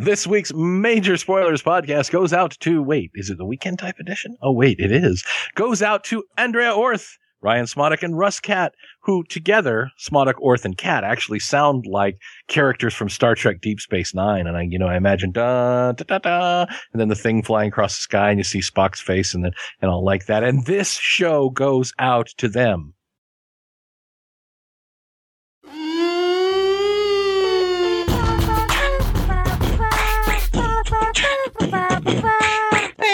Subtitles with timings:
[0.00, 4.36] This week's Major Spoilers podcast goes out to, wait, is it the weekend type edition?
[4.40, 5.24] Oh, wait, it is.
[5.56, 10.76] Goes out to Andrea Orth Ryan Smodek and Russ Cat, who together, Smodek, Orth, and
[10.76, 14.46] Cat actually sound like characters from Star Trek Deep Space Nine.
[14.46, 17.68] And I, you know, I imagine da, da, da, da, and then the thing flying
[17.68, 20.44] across the sky and you see Spock's face and then, and all like that.
[20.44, 22.94] And this show goes out to them.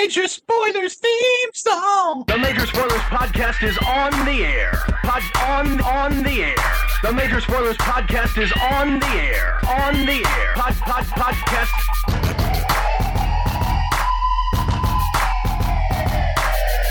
[0.04, 2.24] Major Spoilers theme song.
[2.26, 4.72] The Major Spoilers podcast is on the air.
[5.02, 6.56] Pod on on the air.
[7.02, 9.58] The Major Spoilers podcast is on the air.
[9.66, 10.52] On the air.
[10.56, 11.72] Pod pod podcast.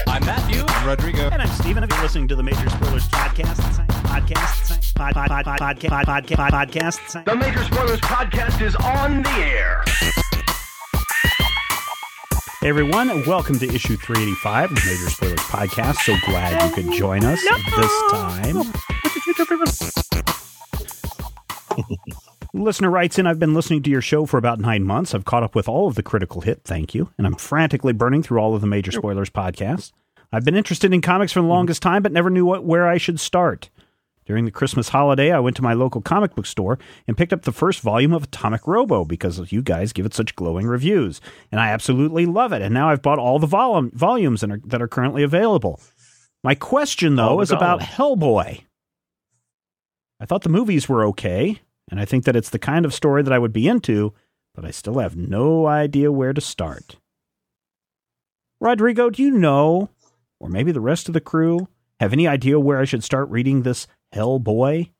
[0.07, 0.63] I'm Matthew.
[0.67, 1.29] I'm Rodrigo.
[1.29, 1.83] And I'm Steven.
[1.83, 6.49] If you're listening to the Major Spoilers podcast, podcast, pod, pod, pod, podcast, pod, podcast,
[6.49, 7.25] podcast.
[7.25, 9.83] The Major Spoilers podcast is on the air.
[12.63, 15.95] Hey everyone, welcome to issue 385 of the Major Spoilers Podcast.
[15.97, 17.41] So glad you could join us
[17.75, 18.71] this time.
[22.53, 25.13] Listener writes in, I've been listening to your show for about nine months.
[25.13, 28.23] I've caught up with all of the critical hit, thank you, and I'm frantically burning
[28.23, 29.91] through all of the Major Spoilers podcasts.
[30.31, 32.97] I've been interested in comics for the longest time, but never knew what, where I
[32.97, 33.69] should start.
[34.25, 37.41] During the Christmas holiday, I went to my local comic book store and picked up
[37.41, 41.19] the first volume of Atomic Robo because you guys give it such glowing reviews.
[41.51, 42.61] And I absolutely love it.
[42.61, 45.81] And now I've bought all the vol- volumes are, that are currently available.
[46.43, 48.63] My question, though, oh, is about Hellboy.
[50.19, 51.59] I thought the movies were okay,
[51.89, 54.13] and I think that it's the kind of story that I would be into,
[54.55, 56.97] but I still have no idea where to start.
[58.59, 59.89] Rodrigo, do you know,
[60.39, 61.67] or maybe the rest of the crew,
[61.99, 64.91] have any idea where I should start reading this Hellboy.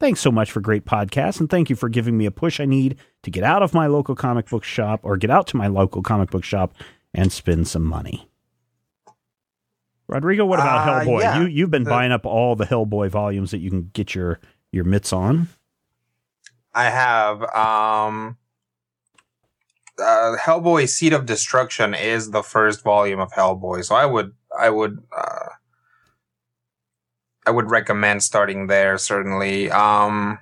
[0.00, 2.64] Thanks so much for great podcasts, and thank you for giving me a push I
[2.64, 5.66] need to get out of my local comic book shop or get out to my
[5.66, 6.74] local comic book shop
[7.14, 8.28] and spend some money.
[10.06, 11.20] Rodrigo, what about uh, Hellboy?
[11.20, 11.40] Yeah.
[11.40, 14.40] You you've been buying up all the Hellboy volumes that you can get your
[14.72, 15.48] your mitts on.
[16.74, 17.42] I have.
[17.54, 18.36] Um,
[19.98, 24.70] uh, Hellboy: Seed of Destruction is the first volume of Hellboy, so I would I
[24.70, 25.46] would uh,
[27.46, 29.70] I would recommend starting there, certainly.
[29.70, 30.38] Um,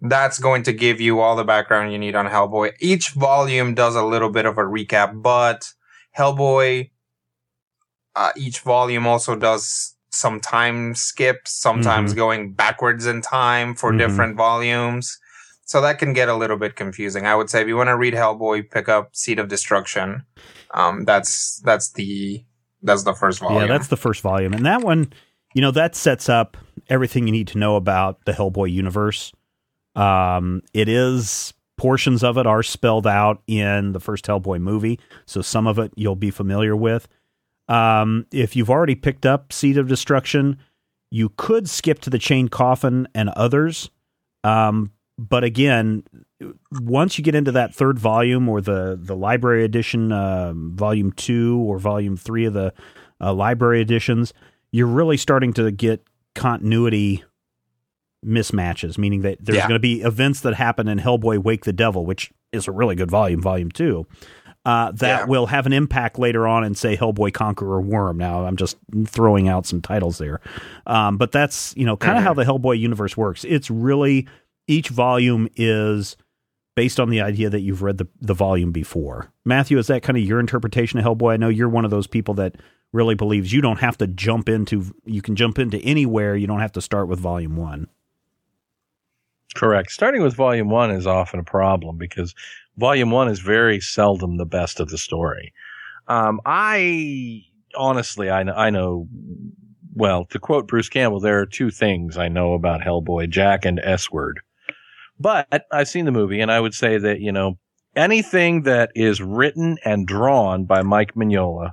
[0.00, 2.74] that's going to give you all the background you need on Hellboy.
[2.80, 5.72] Each volume does a little bit of a recap, but
[6.16, 6.90] Hellboy,
[8.14, 12.18] uh, each volume also does some time skips, sometimes mm-hmm.
[12.18, 13.98] going backwards in time for mm-hmm.
[13.98, 15.18] different volumes.
[15.64, 17.26] So that can get a little bit confusing.
[17.26, 20.24] I would say if you want to read Hellboy, pick up Seed of Destruction.
[20.72, 22.44] Um, that's, that's the,
[22.82, 23.62] that's the first volume.
[23.62, 24.52] Yeah, that's the first volume.
[24.52, 25.12] And that one,
[25.56, 26.58] you know that sets up
[26.90, 29.32] everything you need to know about the Hellboy universe.
[29.94, 35.40] Um, it is portions of it are spelled out in the first Hellboy movie, so
[35.40, 37.08] some of it you'll be familiar with.
[37.68, 40.58] Um, if you've already picked up Seed of Destruction,
[41.10, 43.88] you could skip to the Chain Coffin and others.
[44.44, 46.04] Um, but again,
[46.82, 51.56] once you get into that third volume or the the library edition, uh, volume two
[51.60, 52.74] or volume three of the
[53.22, 54.34] uh, library editions,
[54.72, 57.24] you're really starting to get continuity
[58.24, 59.68] mismatches, meaning that there's yeah.
[59.68, 62.94] going to be events that happen in Hellboy Wake the Devil, which is a really
[62.94, 64.06] good volume, volume two,
[64.64, 65.24] uh, that yeah.
[65.26, 68.18] will have an impact later on in, say, Hellboy Conqueror Worm.
[68.18, 70.40] Now, I'm just throwing out some titles there.
[70.86, 72.26] Um, but that's, you know, kind of mm-hmm.
[72.26, 73.44] how the Hellboy universe works.
[73.44, 74.26] It's really,
[74.66, 76.16] each volume is
[76.74, 79.30] based on the idea that you've read the, the volume before.
[79.44, 81.34] Matthew, is that kind of your interpretation of Hellboy?
[81.34, 82.56] I know you're one of those people that
[82.96, 86.34] really believes you don't have to jump into you can jump into anywhere.
[86.34, 87.86] You don't have to start with volume 1
[89.56, 89.90] correct.
[89.90, 92.34] Starting with volume 1 is often a problem because
[92.76, 95.52] volume 1 is very seldom the best of the story.
[96.08, 97.42] Um, i
[97.76, 99.08] honestly I, I know
[99.94, 103.78] well to quote bruce campbell there are two things i know about hellboy jack and
[103.80, 104.40] s word
[105.20, 107.58] but i've seen the movie and i would say that you know
[107.94, 111.72] anything that is written and drawn by mike mignola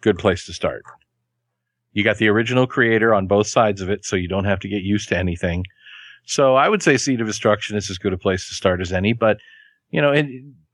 [0.00, 0.82] good place to start.
[1.92, 4.68] You got the original creator on both sides of it, so you don't have to
[4.68, 5.64] get used to anything.
[6.26, 8.92] So I would say Seed of Destruction is as good a place to start as
[8.92, 9.38] any, but
[9.90, 10.26] you know, it,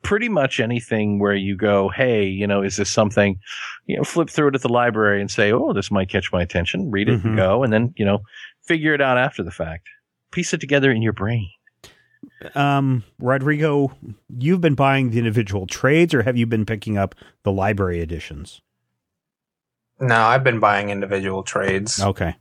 [0.02, 3.38] pretty much anything where you go, hey, you know, is this something,
[3.86, 6.42] you know, flip through it at the library and say, oh, this might catch my
[6.42, 7.24] attention, read it Mhm.
[7.24, 8.18] and go, and then, you know,
[8.66, 9.88] figure it out after the fact.
[10.32, 11.48] Piece it together in your brain.
[12.54, 13.92] Um, Rodrigo,
[14.36, 18.60] you've been buying the individual trades, or have you been picking up the library editions?
[20.00, 22.00] No, I've been buying individual trades.
[22.00, 22.36] Okay.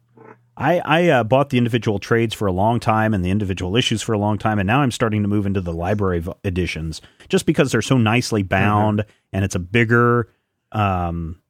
[0.56, 4.02] I I uh, bought the individual trades for a long time and the individual issues
[4.02, 7.02] for a long time, and now I'm starting to move into the library v- editions
[7.28, 10.30] just because they're so nicely bound and it's a bigger
[10.72, 11.42] um,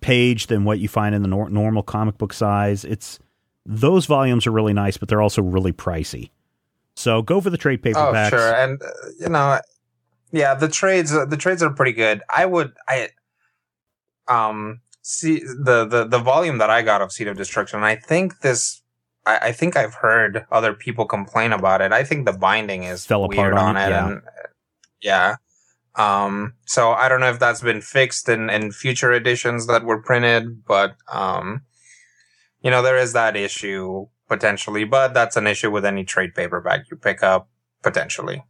[0.00, 2.84] page than what you find in the nor- normal comic book size.
[2.84, 3.18] It's
[3.64, 6.30] those volumes are really nice, but they're also really pricey.
[6.96, 8.26] So go for the trade paperbacks.
[8.26, 8.86] Oh, sure, and uh,
[9.18, 9.58] you know,
[10.32, 12.22] yeah, the trades uh, the trades are pretty good.
[12.28, 13.08] I would I
[14.28, 17.84] um see the the the volume that I got of Seed of Destruction.
[17.84, 18.82] I think this.
[19.26, 21.92] I, I think I've heard other people complain about it.
[21.92, 24.06] I think the binding is Fell apart weird on on it, it, yeah.
[24.06, 24.22] and
[25.00, 25.36] yeah.
[25.96, 30.02] Um, so I don't know if that's been fixed in, in future editions that were
[30.02, 31.62] printed, but, um,
[32.62, 36.90] you know, there is that issue potentially, but that's an issue with any trade paperback
[36.90, 37.48] you pick up
[37.82, 38.42] potentially.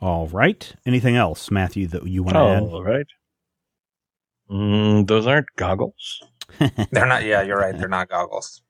[0.00, 0.74] All right.
[0.84, 3.06] Anything else, Matthew, that you want to Oh, all right.
[4.50, 6.22] Mm, those aren't goggles.
[6.90, 7.76] They're not, yeah, you're right.
[7.76, 8.62] They're not goggles.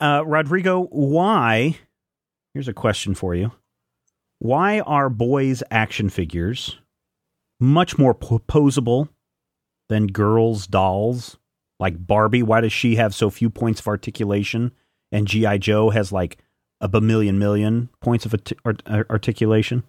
[0.00, 1.76] Uh, Rodrigo, why?
[2.54, 3.52] Here's a question for you.
[4.38, 6.78] Why are boys' action figures
[7.58, 9.08] much more po- posable
[9.88, 11.36] than girls' dolls?
[11.78, 14.72] Like Barbie, why does she have so few points of articulation?
[15.12, 15.58] And G.I.
[15.58, 16.38] Joe has like
[16.80, 19.84] a bamillion million points of arti- art- articulation?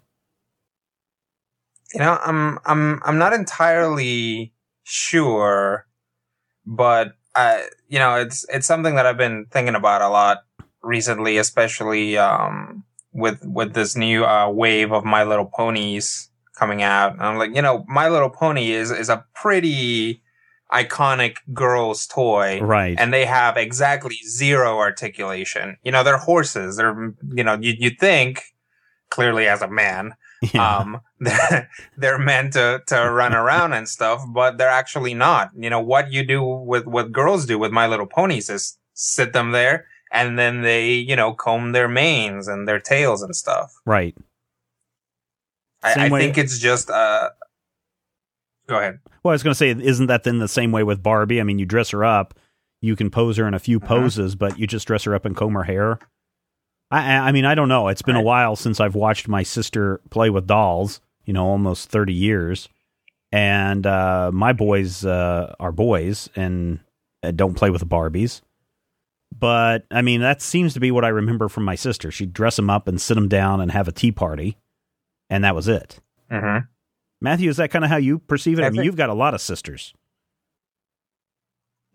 [1.94, 4.52] You know, I'm, I'm, I'm not entirely
[4.82, 5.86] sure,
[6.64, 10.38] but, uh, you know, it's, it's something that I've been thinking about a lot
[10.82, 17.12] recently, especially, um, with, with this new, uh, wave of My Little Ponies coming out.
[17.12, 20.22] And I'm like, you know, My Little Pony is, is a pretty
[20.72, 22.58] iconic girl's toy.
[22.60, 22.98] Right.
[22.98, 25.76] and they have exactly zero articulation.
[25.84, 26.76] You know, they're horses.
[26.76, 28.42] They're, you know, you, you think
[29.10, 30.14] clearly as a man,
[30.52, 30.78] yeah.
[30.78, 35.50] um, they're, they're meant to, to run around and stuff, but they're actually not.
[35.56, 39.32] You know, what you do with, what girls do with My Little Ponies is sit
[39.32, 43.72] them there and then they, you know, comb their manes and their tails and stuff.
[43.86, 44.16] right.
[45.84, 47.30] I, I think it's just, uh,
[48.68, 49.00] go ahead.
[49.24, 51.40] Well, I was going to say, isn't that then the same way with Barbie?
[51.40, 52.34] I mean, you dress her up,
[52.80, 53.86] you can pose her in a few Uh-huh.
[53.88, 55.98] poses, but you just dress her up and comb her hair.
[56.92, 57.88] I, I I mean, I don't know.
[57.88, 61.00] It's been a while since I've watched my sister play with dolls.
[61.24, 62.68] You know, almost thirty years,
[63.32, 66.80] and uh, my boys uh, are boys and
[67.22, 68.42] uh, don't play with the Barbies.
[69.36, 72.10] But I mean, that seems to be what I remember from my sister.
[72.10, 74.58] She'd dress them up and sit them down and have a tea party,
[75.30, 76.00] and that was it.
[76.30, 76.66] Mm-hmm.
[77.20, 78.62] Matthew, is that kind of how you perceive it?
[78.62, 79.94] I, I mean, think- you've got a lot of sisters.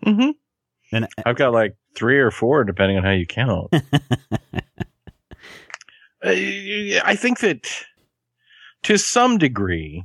[0.06, 0.32] Mm-hmm.
[0.92, 3.74] And I've got like three or four, depending on how you count.
[6.24, 7.70] I think that
[8.84, 10.04] to some degree,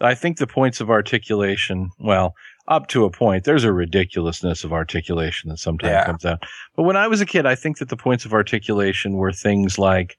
[0.00, 2.34] I think the points of articulation, well,
[2.68, 6.04] up to a point, there's a ridiculousness of articulation that sometimes Yeah.
[6.04, 6.44] comes out.
[6.74, 9.78] But when I was a kid, I think that the points of articulation were things
[9.78, 10.16] like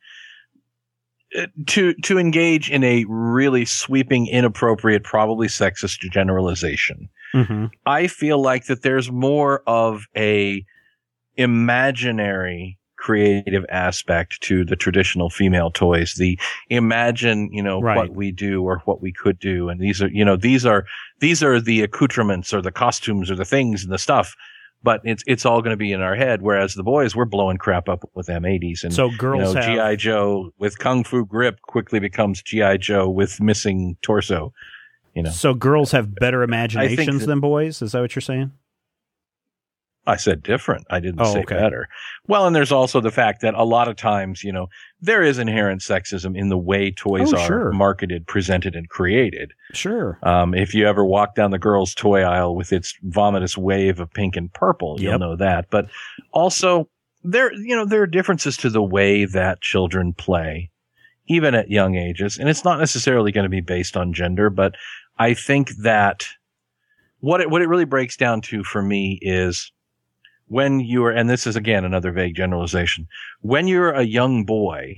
[1.37, 7.09] uh, to to engage in a really sweeping, inappropriate, probably sexist generalization.
[7.33, 7.65] Mm-hmm.
[7.85, 10.63] I feel like that there's more of a
[11.35, 16.15] imaginary creative aspect to the traditional female toys.
[16.17, 16.37] The
[16.69, 17.95] imagine, you know, Right.
[17.97, 19.69] what we do or what we could do.
[19.69, 20.85] And these are, you know, these are,
[21.19, 24.35] these are the accoutrements or the costumes or the things and the stuff.
[24.83, 26.41] But it's, it's all going to be in our head.
[26.43, 29.91] Whereas the boys, we're blowing crap up with M80s and, So you girls know, have
[29.91, 34.53] GI Joe with Kung Fu grip quickly becomes GI Joe with missing torso.
[35.15, 37.81] You know, so girls have better imaginations that- than boys.
[37.81, 38.51] Is that what you're saying?
[40.07, 40.87] I said different.
[40.89, 41.55] I didn't Oh, say okay.
[41.55, 41.89] better.
[42.27, 44.69] Well, and there's also the fact that a lot of times, you know,
[45.01, 47.71] there is inherent sexism in the way toys Oh, are sure.
[47.73, 49.51] marketed, presented, and created.
[49.73, 50.17] Sure.
[50.23, 54.11] Um, if you ever walk down the girls' toy aisle with its vomitous wave of
[54.11, 55.01] pink and purple, Yep.
[55.09, 55.65] you'll know that.
[55.69, 55.89] But
[56.31, 56.89] also,
[57.23, 60.71] there, you know, there are differences to the way that children play,
[61.27, 64.49] even at young ages, and it's not necessarily going to be based on gender.
[64.49, 64.75] But
[65.19, 66.27] I think that
[67.19, 69.71] what it what it really breaks down to for me is
[70.47, 73.07] when you are, and this is again another vague generalization,
[73.41, 74.95] when you're a young boy,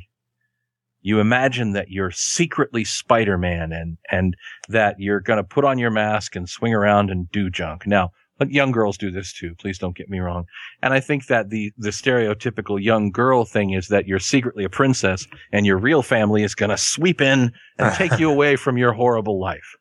[1.01, 4.35] you imagine that you're secretly Spider-Man and, and
[4.67, 7.87] that you're going to put on your mask and swing around and do junk.
[7.87, 9.55] Now, But young girls do this too.
[9.55, 10.45] Please don't get me wrong.
[10.81, 14.69] And I think that the, the stereotypical young girl thing is that you're secretly a
[14.69, 18.77] princess and your real family is going to sweep in and take you away from
[18.77, 19.75] your horrible life.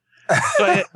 [0.56, 0.87] So it,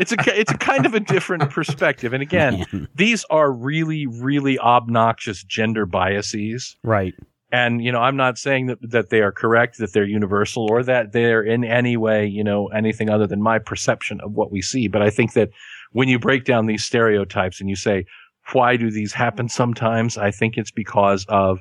[0.00, 2.12] it's a, it's a kind of a different perspective.
[2.12, 6.76] And again, these are really, really obnoxious gender biases.
[6.82, 7.14] right.
[7.54, 10.82] And, you know, I'm not saying that, that they are correct, that they're universal or
[10.84, 14.62] that they're in any way, you know, anything other than my perception of what we
[14.62, 14.88] see.
[14.88, 15.50] But I think that
[15.92, 18.06] when you break down these stereotypes and you say,
[18.54, 20.16] why do these happen sometimes?
[20.16, 21.60] I think it's because of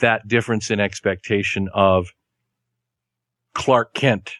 [0.00, 2.12] that difference in expectation of
[3.54, 4.32] Clark Kent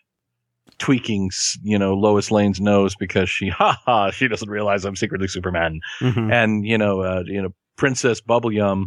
[0.83, 1.31] tweaking,
[1.63, 5.81] you know, Lois Lane's nose because she, ha ha, she doesn't realize I'm secretly Superman
[6.01, 6.33] Mhm.
[6.33, 8.87] and you know, uh, you know, Princess Bubbleyum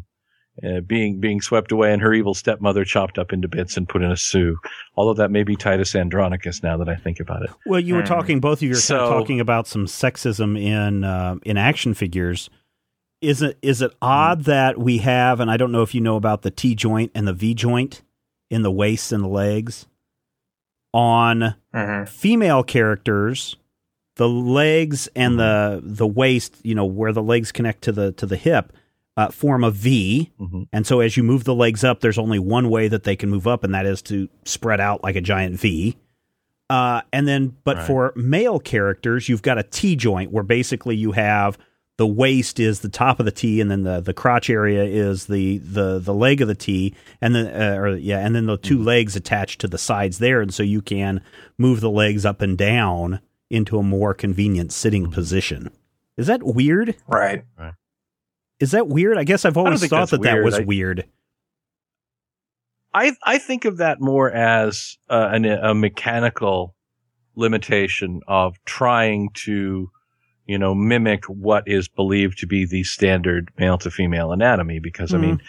[0.63, 4.01] uh, being being swept away and her evil stepmother chopped up into bits and put
[4.01, 4.57] in a stew.
[4.95, 7.49] Although that may be Titus Andronicus now that I think about it.
[7.65, 8.07] Well, you were Hmm.
[8.07, 8.39] talking.
[8.39, 12.49] Both of you are kind of talking about some sexism in uh, in action figures.
[13.21, 16.15] Is it is it odd that we have, and I don't know if you know
[16.17, 18.01] about the T joint and the V joint
[18.49, 19.87] in the waist and the legs
[20.95, 22.07] on Mhm.
[22.07, 23.57] female characters,
[24.15, 28.25] the legs and the the waist, you know, where the legs connect to the to
[28.25, 28.71] the hip,
[29.17, 30.31] uh, form a V.
[30.39, 30.67] Mhm.
[30.71, 33.29] And so as you move the legs up, there's only one way that they can
[33.29, 35.97] move up, and that is to spread out like a giant V.
[36.69, 37.85] Uh, and then, but Right.
[37.87, 41.57] for male characters, you've got a T joint where basically you have
[41.97, 45.27] the waist is the top of the T, and then the, the crotch area is
[45.27, 48.57] the, the, the leg of the T, and then uh, or yeah, and then the
[48.57, 51.21] 2 legs attached to the sides there, and so you can
[51.57, 55.69] move the legs up and down into a more convenient sitting position.
[56.17, 56.95] Is that weird?
[57.07, 57.43] Right.
[58.59, 59.17] Is that weird?
[59.17, 61.05] I guess I've always thought that's that that was I- weird.
[62.93, 66.75] I I think of that more as uh, an, a mechanical
[67.35, 69.91] limitation of trying to,
[70.45, 74.79] you know, mimic what is believed to be the standard male to female anatomy.
[74.79, 75.21] Because I Mhm.
[75.21, 75.41] mean,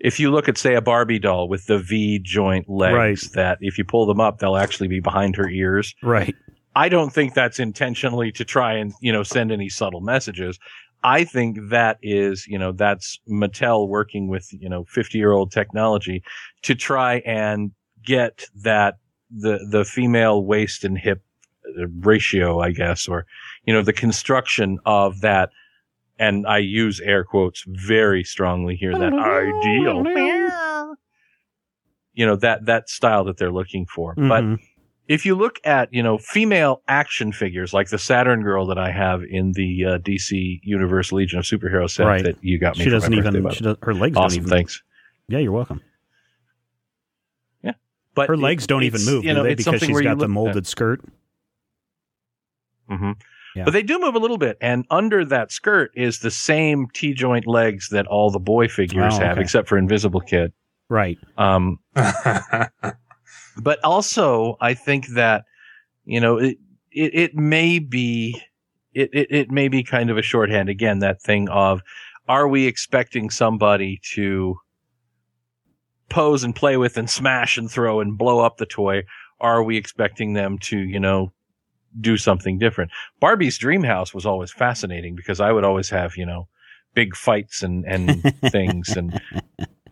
[0.00, 3.32] if you look at say a Barbie doll with the V joint legs, Right.
[3.34, 5.94] that if you pull them up, they'll actually be behind her ears.
[6.02, 6.34] Right.
[6.76, 10.58] I don't think that's intentionally to try and, you know, send any subtle messages.
[11.04, 15.52] I think that is, you know, that's Mattel working with, you know, 50 year old
[15.52, 16.22] technology
[16.62, 17.70] to try and
[18.04, 18.96] get that
[19.30, 21.22] the, the female waist and hip
[21.78, 23.26] uh, ratio, I guess, or,
[23.66, 25.50] you know, the construction of that.
[26.18, 30.94] And I use air quotes very strongly here, that ideal,
[32.12, 34.14] you know, that, that style that they're looking for.
[34.14, 34.60] But Mhm.
[35.08, 38.90] if you look at you know female action figures like the Saturn girl that I
[38.92, 42.22] have in the uh, DC Universe Legion of Superheroes set Right.
[42.24, 43.50] that you got me, she for my doesn't birthday, even.
[43.50, 44.50] She does, her legs awesome, don't even.
[44.56, 44.82] thanks.
[45.28, 45.80] Yeah, you're welcome.
[47.62, 47.72] Yeah.
[48.14, 49.54] But Her legs don't even move, you do they?
[49.56, 51.00] Because she's got the look- molded skirt.
[52.88, 53.12] hmm
[53.54, 53.64] Yeah.
[53.64, 57.14] But they do move a little bit, and under that skirt is the same T
[57.14, 59.40] joint legs that all the boy figures Oh, have, okay.
[59.42, 60.52] except for Invisible Kid.
[60.88, 61.18] Right.
[61.38, 61.78] Um,
[63.56, 65.44] but also I think that
[66.04, 66.58] you know it
[66.92, 68.40] it, it may be
[68.92, 71.80] it, it it may be kind of a shorthand again that thing of
[72.28, 74.56] are we expecting somebody to
[76.10, 79.02] pose and play with and smash and throw and blow up the toy
[79.40, 81.32] are we expecting them to you know
[82.00, 86.26] do something different barbie's dream house was always fascinating because i would always have you
[86.26, 86.48] know
[86.94, 89.20] big fights and and things and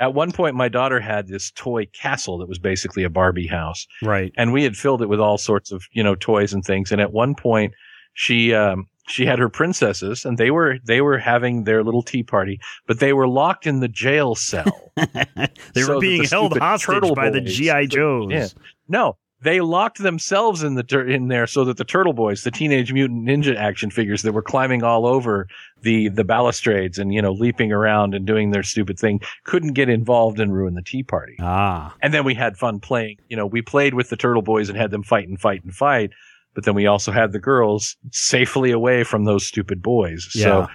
[0.00, 3.86] at one point my daughter had this toy castle that was basically a barbie house
[4.02, 4.32] Right.
[4.36, 7.00] and we had filled it with all sorts of you know toys and things and
[7.00, 7.74] at one point
[8.14, 12.22] she um she had her princesses and they were they were having their little tea
[12.22, 16.56] party but they were locked in the jail cell they So were being the held
[16.58, 18.30] hostage by the GI Joes.
[18.30, 18.46] Yeah.
[18.88, 22.50] no they locked themselves in the tur- in there so that the turtle boys the
[22.50, 25.48] teenage mutant ninja action figures that were climbing all over
[25.82, 29.88] the the balustrades and you know leaping around and doing their stupid thing couldn't get
[29.88, 31.94] involved and ruin the tea party Ah.
[32.02, 33.18] and then we had fun playing.
[33.28, 35.74] You know, we played with the turtle boys and had them fight and fight and
[35.74, 36.10] fight.
[36.54, 40.28] But then we also had the girls safely away from those stupid boys.
[40.34, 40.42] Yeah.
[40.44, 40.66] So,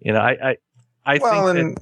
[0.00, 0.56] you know, I, I,
[1.06, 1.78] I well, think and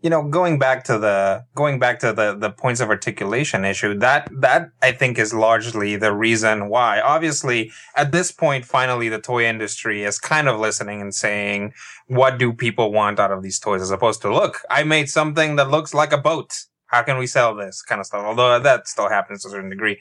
[0.00, 3.98] you know, going back to the going back to the the points of articulation issue,
[3.98, 7.00] that that I think is largely the reason why.
[7.00, 11.72] Obviously, at this point, finally, the toy industry is kind of listening and saying,
[12.06, 15.56] "What do people want out of these toys?" As opposed to, "Look, I made something
[15.56, 16.54] that looks like a boat.
[16.86, 18.24] How can we sell this?" Kind of stuff.
[18.24, 20.00] Although that still happens to a certain degree,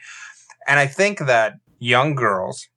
[0.67, 2.67] and I think that young girls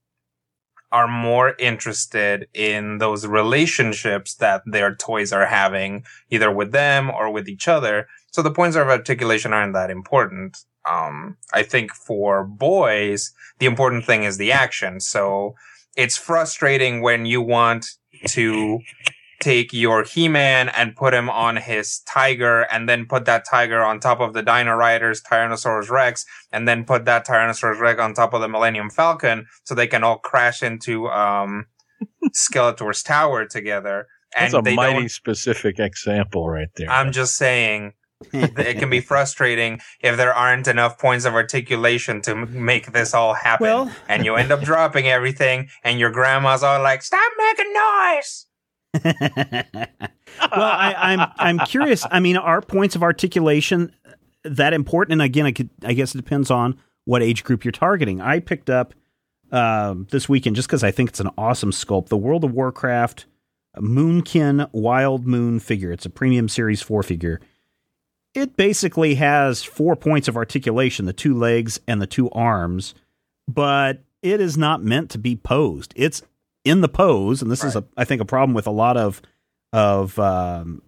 [0.93, 7.31] are more interested in those relationships that their toys are having either with them or
[7.31, 8.09] with each other.
[8.33, 10.59] So the points of articulation aren't that important.
[10.89, 15.01] Um, I think for boys, the important thing is the action.
[15.01, 15.55] So
[15.97, 17.87] it's frustrating when you want
[18.29, 18.81] to
[19.41, 23.99] take your He-Man and put him on his tiger and then put that tiger on
[23.99, 28.35] top of the Dino Riders Tyrannosaurus Rex and then put that Tyrannosaurus Rex on top
[28.35, 31.67] of the Millennium Falcon so they can all crash into um
[32.35, 34.07] Skeletor's tower together.
[34.39, 36.89] That's And a they mighty don't specific example right there.
[36.91, 37.95] I'm just saying
[38.33, 43.15] it can be frustrating if there aren't enough points of articulation to m- make this
[43.15, 43.65] all happen.
[43.65, 48.47] Well- and you end up dropping everything, and your grandma's all like, "Stop making noise!"
[49.05, 49.15] well,
[50.51, 52.05] I, I'm I'm curious.
[52.11, 53.95] I mean, are points of articulation
[54.45, 55.13] that important?
[55.13, 58.21] And again, I, could, I guess it depends on what age group you're targeting.
[58.21, 58.95] I picked up
[59.53, 62.09] um, this weekend just because I think it's an awesome sculpt.
[62.09, 63.27] The World of Warcraft
[63.77, 65.93] Moonkin Wild Moon figure.
[65.93, 67.41] It's a premium series four figure.
[68.35, 72.95] It basically has four points of articulation: the two legs and the two arms,
[73.47, 75.93] but it is not meant to be posed.
[75.97, 76.23] It's
[76.65, 79.21] in the pose, and this is a I think a problem with a lot of
[79.73, 80.83] of um,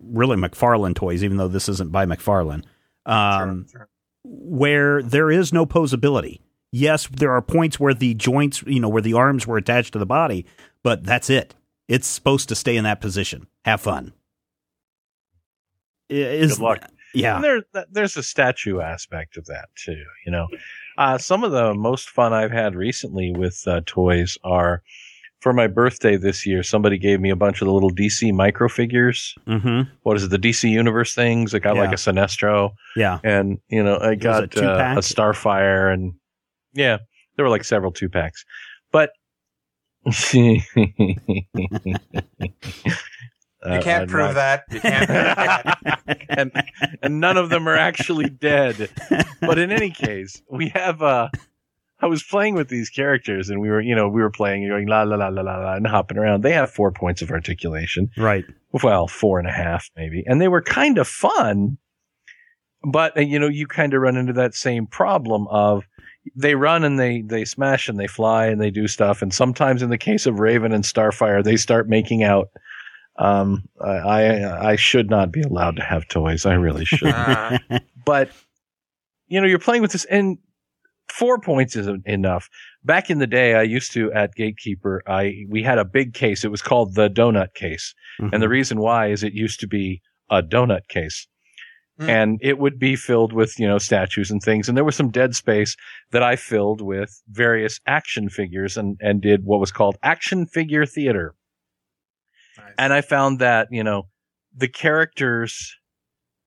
[0.00, 2.64] really McFarlane toys, even though this isn't by McFarlane,
[3.06, 3.88] um, Sure, sure.
[4.24, 6.40] where there is no posability.
[6.72, 9.98] Yes, there are points where the joints, you know, where the arms were attached to
[9.98, 10.46] the body,
[10.84, 11.54] but that's it.
[11.88, 13.48] It's supposed to stay in that position.
[13.64, 14.12] Have fun.
[16.08, 16.78] Is, Good luck.
[17.14, 17.36] Yeah.
[17.36, 20.02] And there, there's a statue aspect of that too.
[20.24, 20.46] You know,
[20.96, 24.82] uh, some of the most fun I've had recently with uh, toys are
[25.40, 26.62] for my birthday this year.
[26.62, 29.34] Somebody gave me a bunch of the little DC micro figures.
[29.46, 29.90] Mm-hmm.
[30.02, 30.30] What is it?
[30.30, 31.54] The DC Universe things.
[31.54, 33.18] I got like a Sinestro, Yeah.
[33.24, 36.14] and you know, I was a got uh, a Starfire, and
[36.74, 36.98] yeah,
[37.36, 38.44] there were like several two packs,
[38.92, 39.10] but.
[40.06, 40.12] Uh,
[43.76, 44.64] You can't prove that.
[44.70, 46.00] You can't prove that.
[46.30, 46.50] and
[47.02, 48.88] and none of them are actually dead.
[49.40, 51.28] But in any case, we have uh
[52.02, 54.72] I was playing with these characters and we were, you know, we were playing and
[54.72, 56.42] going la la la la la la and hopping around.
[56.42, 58.10] They have four points of articulation.
[58.16, 58.44] Right.
[58.82, 60.24] Well, four and a half maybe.
[60.26, 61.78] And they were kind of fun.
[62.82, 65.84] But you know, you kind of run into that same problem of
[66.34, 69.82] they run and they they smash and they fly and they do stuff and sometimes
[69.82, 72.48] in the case of Raven and Starfire they start making out
[73.18, 76.46] um I I, I should not be allowed to have toys.
[76.46, 77.14] I really should
[78.04, 78.30] but
[79.28, 80.38] you know you're playing with this and
[81.10, 82.48] four points isn't enough.
[82.84, 86.44] Back in the day i used to at gatekeeper i we had a big case.
[86.44, 87.94] It was called the donut case.
[88.32, 91.26] And the reason why is it used to be a donut case.
[91.98, 92.08] Hmm.
[92.08, 94.68] and it would be filled with you know statues and things.
[94.68, 95.76] And there was some dead space
[96.12, 100.86] that i filled with various action figures and and did what was called action figure
[100.86, 101.34] theater.
[102.56, 102.74] Nice.
[102.78, 104.08] and I found that, you know,
[104.54, 105.74] the characters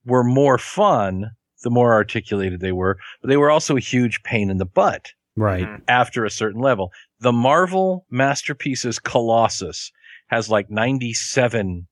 [0.06, 1.32] were more fun
[1.64, 5.12] the more articulated they were, but they were also a huge pain in the butt
[5.36, 5.66] right.
[5.68, 5.82] Mhm.
[5.88, 6.92] after a certain level.
[7.20, 9.92] The Marvel Masterpieces Colossus
[10.28, 11.88] has like 97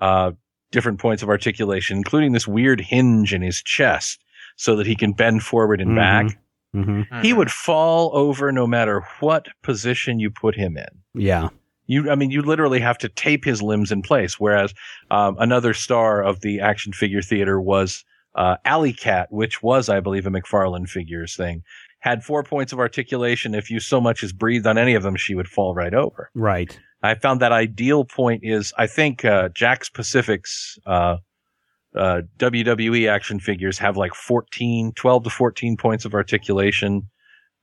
[0.00, 0.32] uh,
[0.70, 4.20] different points of articulation, including this weird hinge in his chest
[4.56, 5.96] so that he can bend forward and Mhm.
[5.96, 6.38] back.
[6.72, 10.86] hmm He would fall over no matter what position you put him in.
[11.14, 11.48] Yeah.
[11.86, 14.38] You, I mean, you literally have to tape his limbs in place.
[14.38, 14.74] Whereas
[15.10, 20.00] um, another star of the action figure theater was uh, Alley Cat, which was, I
[20.00, 21.62] believe, a McFarlane Figures thing.
[22.00, 23.54] Had four points of articulation.
[23.54, 26.30] If you so much as breathed on any of them, she would fall right over.
[26.34, 26.78] Right.
[27.02, 31.16] I found that ideal point is, I think, uh, Jakks Pacific's, uh,
[31.96, 37.08] uh, WWE action figures have like 14, 12 to 14 points of articulation,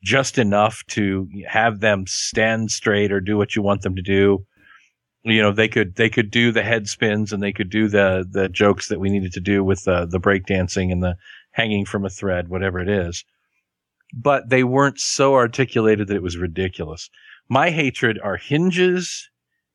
[0.03, 4.45] just enough to have them stand straight or do what you want them to do.
[5.27, 8.25] You know, they could, they could do the head spins and they could do the,
[8.29, 11.15] the jokes that we needed to do with the, the break dancing and the
[11.51, 13.25] hanging from a thread, whatever it is.
[14.13, 17.09] But they weren't so articulated that it was ridiculous.
[17.49, 19.29] My hatred are hinges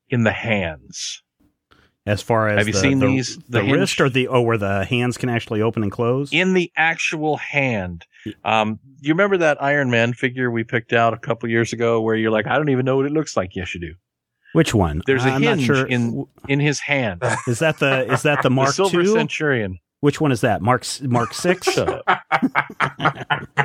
[0.08, 1.22] in the hands.
[2.06, 4.40] As far as Have you the, seen the, these- the, the wrist or the oh,
[4.40, 6.32] where the hands can actually open and close?
[6.32, 8.06] in the actual hand.
[8.44, 12.14] Um, you remember that Iron Man figure we picked out a couple years ago where
[12.14, 13.54] you're like, I don't even know what it looks like.
[13.54, 13.94] Yes, you do.
[14.52, 15.02] Which one?
[15.06, 15.86] There's a I'm hinge sure.
[15.86, 17.22] in- In his hand.
[17.46, 19.06] Is that the is that the the Mark Silver II?
[19.06, 19.78] Centurion.
[20.00, 20.62] Which one is that?
[20.62, 21.68] Mark Mark Six?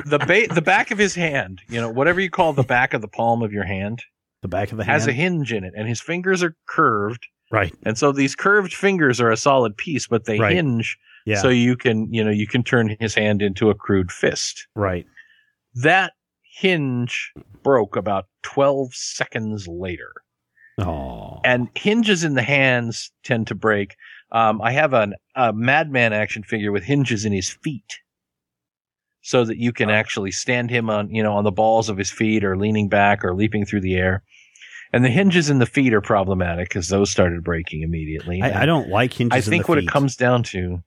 [0.06, 3.02] The ba- the back of his hand, you know, whatever you call the back of
[3.02, 4.04] the palm of your hand,
[4.42, 5.12] the back of the has hand.
[5.12, 7.26] a hinge in it, and his fingers are curved.
[7.52, 7.74] right.
[7.84, 10.56] And so these curved fingers are a solid piece, but they Right.
[10.56, 11.42] hinge Yeah.
[11.42, 14.68] so you can, you know, you can turn his hand into a crude fist.
[14.76, 15.06] right.
[15.74, 16.14] That
[16.60, 20.12] hinge broke about 12 seconds later.
[20.78, 21.40] Oh.
[21.44, 23.96] And hinges in the hands tend to break.
[24.32, 28.00] Um, I have an, a Madman action figure with hinges in his feet
[29.22, 32.12] so that you can actually stand him on, you know, on the balls of his
[32.12, 34.24] feet or leaning back or leaping through the air.
[34.94, 38.42] And the hinges in the feet are problematic because those started breaking immediately.
[38.42, 39.34] I, I don't like hinges.
[39.34, 39.88] I in think what feet.
[39.88, 40.84] it comes down to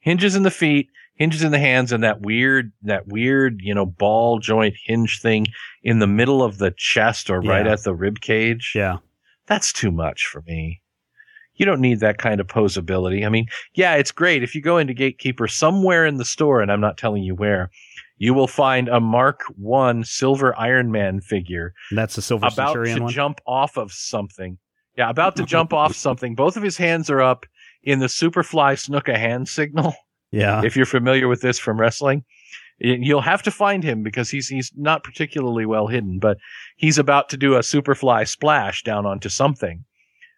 [0.00, 3.86] hinges in the feet, hinges in the hands, and that weird, that weird, you know,
[3.86, 5.46] ball joint hinge thing
[5.82, 8.72] in the middle of the chest or right at the rib cage.
[8.74, 8.98] Yeah.
[9.46, 10.80] That's too much for me.
[11.56, 13.24] You don't need that kind of posability.
[13.24, 16.72] I mean, yeah, it's great if you go into Gatekeeper somewhere in the store, and
[16.72, 17.70] I'm not telling you where,
[18.18, 22.68] you will find a Mark One silver Iron Man figure And that's a Silver about
[22.68, 23.12] Centurion to one.
[23.12, 24.58] jump off of something.
[24.96, 26.34] Yeah, about to jump off something.
[26.34, 27.46] Both of his hands are up
[27.82, 29.94] in the Superfly Snuka hand signal.
[30.34, 30.62] Yeah.
[30.64, 32.24] If you're familiar with this from wrestling,
[32.78, 36.38] you'll have to find him because he's he's not particularly well hidden, but
[36.76, 39.84] he's about to do a Superfly splash down onto something.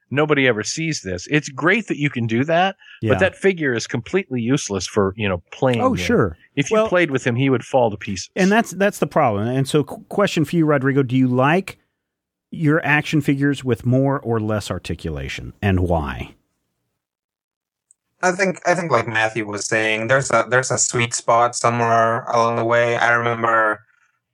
[0.08, 1.26] Nobody ever sees this.
[1.32, 3.12] It's great that you can do that, yeah.
[3.12, 5.80] but that figure is completely useless for you know playing.
[5.80, 5.96] oh, him.
[5.96, 6.38] sure.
[6.54, 8.30] If you Well- played with him, he would fall to pieces.
[8.36, 9.48] And that's that's the problem.
[9.48, 11.78] And so, question for you, Rodrigo: Do you like
[12.52, 16.35] your action figures with more or less articulation, and why?
[18.22, 22.24] I think I think like Matthew was saying, there's a there's a sweet spot somewhere
[22.24, 22.96] along the way.
[22.96, 23.84] I remember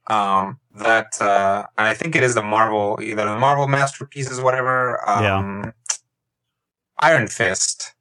[0.07, 5.07] um that uh and I think it is the Marvel either the Marvel masterpieces, whatever.
[5.07, 5.73] Um
[6.99, 7.93] Iron Fist.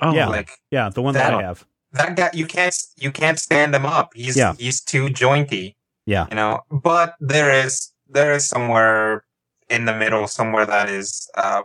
[0.00, 0.28] oh, yeah.
[0.28, 1.64] Like Yeah, the one that, That- I have.
[1.92, 4.12] that guy you can't you can't stand him up.
[4.14, 4.54] He's Yeah.
[4.58, 5.74] he's too jointy.
[6.06, 6.26] Yeah.
[6.30, 9.24] You know, but there is there is somewhere
[9.68, 11.62] in the middle, somewhere that is uh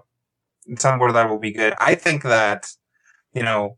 [0.78, 1.74] somewhere that will be good.
[1.80, 2.72] I think that,
[3.34, 3.78] you know,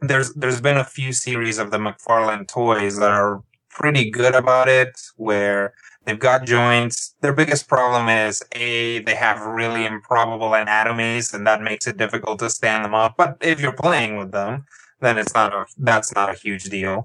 [0.00, 4.68] there's there's been a few series of the McFarlane toys that are pretty good about
[4.68, 7.14] it where they've got joints.
[7.20, 12.38] Their biggest problem is A, they have really improbable anatomies and that makes it difficult
[12.40, 13.14] to stand them up.
[13.16, 14.64] But if you're playing with them,
[15.00, 17.04] then it's not a that's not a huge deal.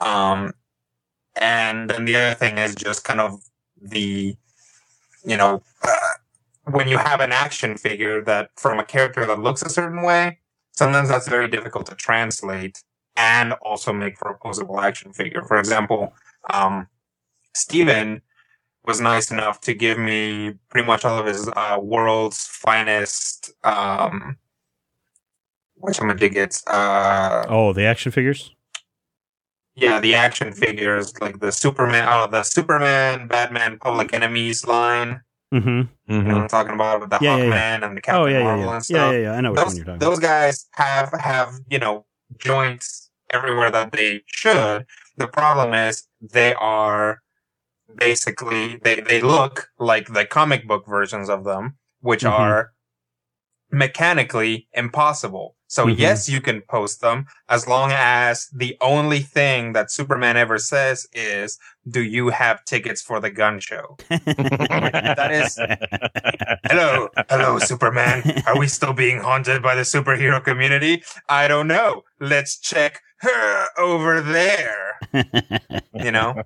[0.00, 0.52] Um
[1.36, 3.40] and then the other thing is just kind of
[3.80, 4.36] the
[5.24, 5.96] you know uh,
[6.70, 10.38] when you have an action figure that from a character that looks a certain way,
[10.78, 12.82] sometimes that's very difficult to translate
[13.16, 15.42] and also make for a posable action figure.
[15.42, 16.14] For example,
[16.50, 16.86] um,
[17.54, 18.22] Steven
[18.84, 23.50] was nice enough to give me pretty much all of his uh, world's finest.
[23.64, 24.36] Um,
[25.80, 26.60] which I'm dig it.
[26.66, 28.54] Uh, Oh, the action figures.
[29.74, 35.20] yeah, the action figures like the Superman, oh, the Superman, Batman, Public Enemies line.
[35.54, 35.68] Mm-hmm.
[35.68, 36.26] You know mhm.
[36.34, 37.86] what I'm talking about with the Yeah, Hawkman yeah, yeah.
[37.86, 38.74] and the Captain Oh, yeah, yeah, Marvel yeah.
[38.74, 38.96] and stuff.
[38.96, 39.32] Yeah, yeah, yeah.
[39.32, 40.10] I know which one those, you're talking about.
[40.10, 42.06] those guys have have you know
[42.38, 44.86] joints everywhere that they should.
[45.16, 47.22] The problem is they are
[47.96, 52.32] basically they they look like the comic book versions of them, which Mhm.
[52.32, 52.72] are
[53.70, 55.56] mechanically impossible.
[55.70, 55.98] So Mhm.
[55.98, 61.06] yes, you can post them as long as the only thing that Superman ever says
[61.12, 65.58] is, "Do you have tickets for the gun show?" that is-
[66.70, 68.42] Hello, hello, Superman.
[68.46, 71.02] Are we still being haunted by the superhero community?
[71.28, 72.02] I don't know.
[72.20, 74.98] Let's check her over there.
[75.94, 76.42] You know?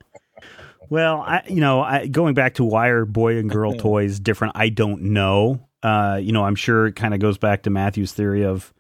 [0.89, 4.55] Well, I you know, I, going back to why are boy and girl toys different?
[4.57, 5.69] I don't know.
[5.83, 8.73] Uh, you know, I'm sure it kind of goes back to Matthew's theory of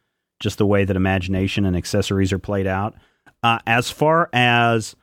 [0.42, 2.94] just the way that imagination and accessories are played out.
[3.42, 4.94] Uh, as far as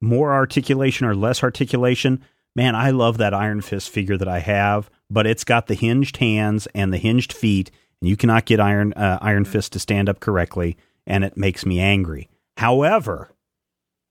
[0.00, 2.22] more articulation or less articulation,
[2.54, 6.18] man, I love that Iron Fist figure that I have, but it's got the hinged
[6.18, 10.08] hands and the hinged feet, and you cannot get Iron uh, Iron Fist to stand
[10.08, 10.76] up correctly,
[11.06, 12.28] and it makes me angry.
[12.58, 13.30] However,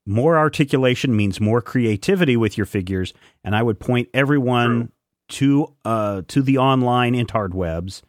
[0.05, 3.13] more articulation means more creativity with your figures,
[3.43, 4.91] and I would point everyone
[5.29, 8.01] to uh to the online interwebs.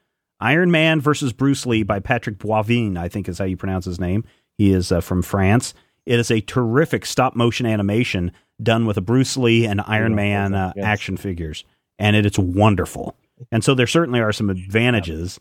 [0.43, 4.01] Iron Man versus Bruce Lee by Patrick Boivin, I think is how you pronounce his
[4.01, 4.25] name.
[4.59, 5.73] He is uh, from France.
[6.05, 10.53] It is a terrific stop motion animation done with a Bruce Lee and Iron Man
[10.55, 10.85] uh, yes.
[10.85, 11.65] action figures,
[11.99, 13.17] and it, it's wonderful.
[13.53, 15.39] And so there certainly are some advantages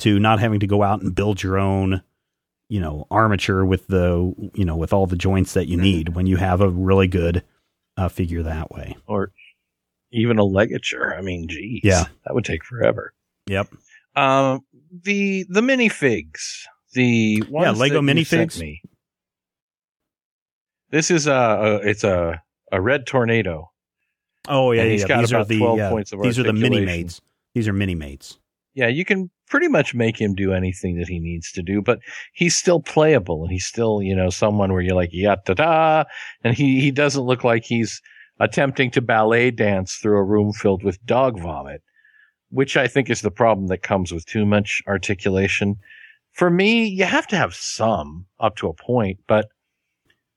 [0.00, 2.02] to not having to go out and build your own
[2.68, 6.26] you know armature with the you know with all the joints that you need when
[6.26, 7.42] you have a really good
[7.96, 8.96] uh, figure that way.
[9.06, 9.32] or
[10.12, 11.14] even a ligature.
[11.14, 12.04] I mean, geez, Yeah.
[12.26, 13.14] that would take forever.
[13.46, 13.68] Yep.
[14.14, 14.60] Um,
[15.02, 18.60] the the minifigs, the ones Lego that you minifigs.
[18.60, 18.82] Me.
[20.90, 23.70] This is a, a it's a a red tornado.
[24.48, 25.06] Oh yeah, And yeah.
[25.08, 25.20] yeah.
[25.20, 27.20] These are the 12 points of these are the mini mates.
[27.54, 28.38] These are mini mates.
[28.74, 31.98] Yeah, you can pretty much make him do anything that he needs to do, but
[32.32, 36.04] he's still playable and he's still, you know, someone where you're like, yeah, da da.
[36.42, 38.00] And he, he doesn't look like he's
[38.40, 41.82] attempting to ballet dance through a room filled with dog vomit,
[42.52, 45.76] which I think is the problem that comes with too much articulation.
[46.32, 49.48] For me, you have to have some up to a point, but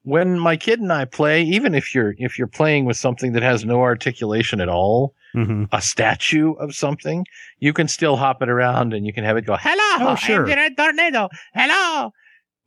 [0.04, 3.43] when my kid and I play, even if you're if you're playing with something that
[3.43, 7.25] has no articulation at all, hmm a statue of something,
[7.60, 10.47] you can still hop it around and you can have it go, "Hello, Oh, sure.
[10.47, 11.30] I'm the tornado.
[11.54, 12.12] Hello."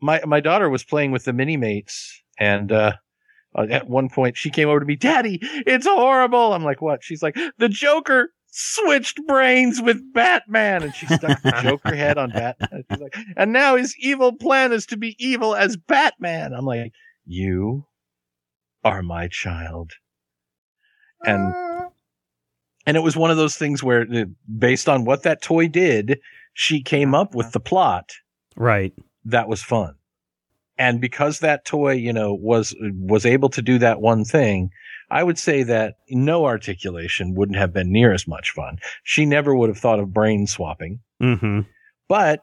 [0.00, 2.92] My my daughter was playing with the mini mates, and uh,
[3.56, 7.22] at one point she came over to me, "Daddy, it's horrible." I'm like, "What?" She's
[7.22, 12.82] like, "The Joker." Switched brains with Batman, and she stuck the Joker head on Batman.
[12.90, 16.52] She's like, and now his evil plan is to be evil as Batman.
[16.52, 16.92] I'm like,
[17.24, 17.86] you
[18.82, 19.92] are my child.
[21.24, 21.54] And
[22.84, 24.24] and it was one of those things where uh,
[24.58, 26.18] based on what that toy did,
[26.52, 28.10] she came up with the plot
[28.56, 28.92] Right.
[29.24, 29.94] that was fun.
[30.78, 34.70] And because that toy, you know, was was able to do that one thing,
[35.10, 38.78] I would say that no articulation wouldn't have been near as much fun.
[39.04, 41.00] She never would have thought of brain swapping.
[41.20, 41.60] hmm
[42.08, 42.42] But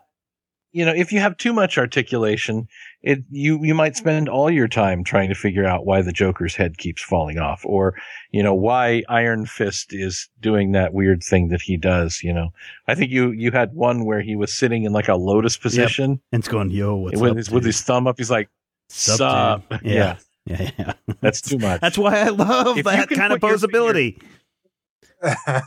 [0.76, 2.68] you know, if you have too much articulation,
[3.02, 6.54] it you you might spend all your time trying to figure out why the Joker's
[6.54, 7.96] head keeps falling off, or
[8.32, 12.22] you know why Iron Fist is doing that weird thing that he does.
[12.24, 12.50] You know,
[12.90, 16.20] I think you you had one where he was sitting in like a lotus position
[16.34, 18.18] And it's going, yo, what's with up, his with his thumb up.
[18.18, 18.50] He's like,
[18.90, 20.18] Sup, "Sup?" Yeah, Yeah.
[20.46, 20.72] Yeah.
[20.78, 20.94] yeah.
[21.22, 21.82] that's too much.
[21.82, 24.22] That's why I love If that kind of put your posability.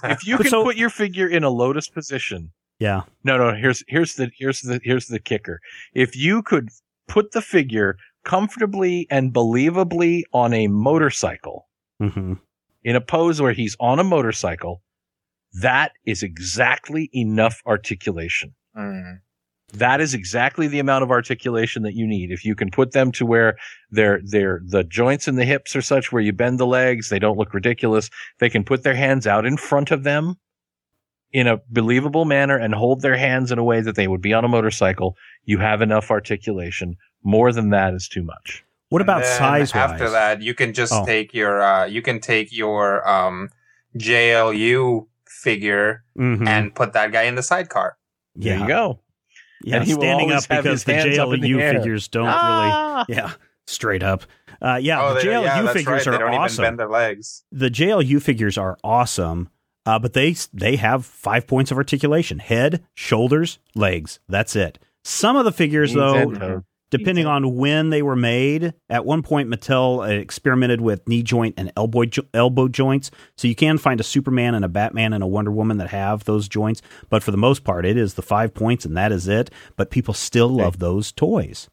[0.04, 3.02] if you can so- put your figure in a lotus position, Yeah.
[3.24, 3.54] No, no.
[3.54, 5.60] Here's here's the here's the here's the kicker.
[5.94, 6.68] If you could
[7.08, 11.66] put the figure comfortably and believably on a motorcycle
[12.00, 12.34] hmm
[12.84, 14.82] in a pose where he's on a motorcycle,
[15.60, 18.54] that is exactly enough articulation.
[18.76, 19.18] Mm.
[19.74, 22.30] That is exactly the amount of articulation that you need.
[22.30, 23.56] If you can put them to where
[23.90, 27.18] they're, they're, the joints in the hips are such where you bend the legs, they
[27.18, 28.08] don't look ridiculous.
[28.38, 30.36] They can put their hands out in front of them
[31.32, 34.32] in a believable manner and hold their hands in a way that they would be
[34.32, 35.14] on a motorcycle.
[35.44, 36.96] You have enough articulation.
[37.22, 38.64] More than that is too much.
[38.88, 39.74] What about size?
[39.74, 41.04] After that, you can just Oh.
[41.04, 43.50] take your uh, you can take your um,
[43.98, 46.46] JLU figure Mhm.
[46.48, 47.98] and put that guy in the sidecar.
[48.34, 49.00] There you go.
[49.62, 49.76] Yeah.
[49.76, 53.04] And he standing up because the hands up JLU figures don't Ah!
[53.08, 53.18] really.
[53.18, 53.32] Yeah.
[53.66, 54.24] Straight up.
[54.62, 55.02] Uh, yeah.
[55.02, 56.12] oh, the they, JLU yeah, that's figures right.
[56.18, 56.64] They are don't awesome.
[56.64, 57.44] even bend their legs.
[57.52, 59.48] the JLU figures are awesome,
[59.86, 64.20] uh, but they they have five points of articulation: head, shoulders, legs.
[64.28, 64.78] That's it.
[65.04, 66.62] Some of the figures, Knees and though, toes.
[66.90, 71.54] Depending on when they were made, at one point Mattel uh, experimented with knee joint
[71.56, 73.10] and elbow jo- elbow joints.
[73.36, 76.24] So you can find a Superman and a Batman and a Wonder Woman that have
[76.24, 79.28] those joints, but for the most part, it is the five points and that is
[79.28, 79.50] it.
[79.76, 81.68] But people still love those toys.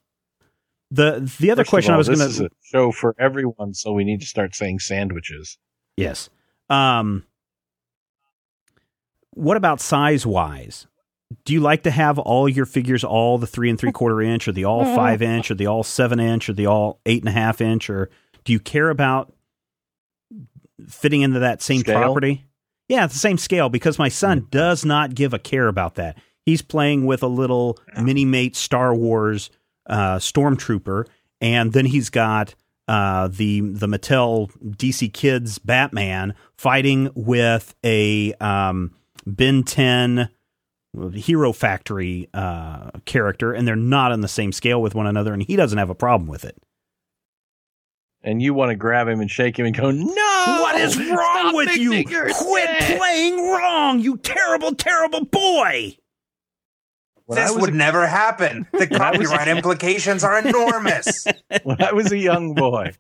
[0.92, 4.22] The the other First question I was going to show for everyone, so we need
[4.22, 5.58] to start saying sandwiches.
[5.98, 6.30] Yes.
[6.70, 7.26] Um,
[9.32, 10.88] what about size wise?
[11.44, 14.48] Do you like to have all your figures all the three and three quarter inch,
[14.48, 17.30] or the all five inch, or the all seven inch, or the all eight and
[17.30, 18.10] a half inch, or
[18.44, 19.34] do you care about
[20.88, 22.00] fitting into that same Scale?
[22.00, 22.46] property?
[22.88, 26.18] Yeah, the same scale because my son does not give a care about that.
[26.46, 29.50] He's playing with a little mini mate Star Wars
[29.88, 31.06] uh, stormtrooper,
[31.42, 32.54] and then he's got
[32.88, 38.94] uh, the the Mattel DC Kids Batman fighting with a um,
[39.26, 40.30] Ben 10
[41.14, 45.44] Hero Factory uh, character, and they're not on the same scale with one another, and
[45.44, 46.58] he doesn't have a problem with it.
[48.22, 50.58] And you want to grab him and shake him and go, no!
[50.62, 51.92] What is wrong Stop with you?
[51.92, 55.96] mixing Quit shit!" playing wrong, you terrible, terrible boy!
[57.26, 58.68] When this would a- never happen.
[58.72, 61.26] The copyright implications are enormous.
[61.64, 62.94] when I was a young boy,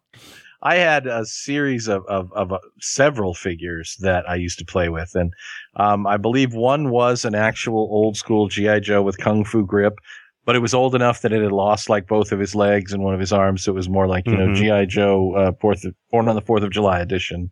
[0.61, 4.89] I had a series of of, of uh, several figures that I used to play
[4.89, 5.33] with, and
[5.75, 9.99] um, I believe one was an actual old school GI Joe with kung fu grip,
[10.45, 13.03] but it was old enough that it had lost like both of his legs and
[13.03, 14.55] one of his arms, so it was more like you know Mhm.
[14.55, 17.51] GI Joe uh, Fourth Born on the Fourth of July edition.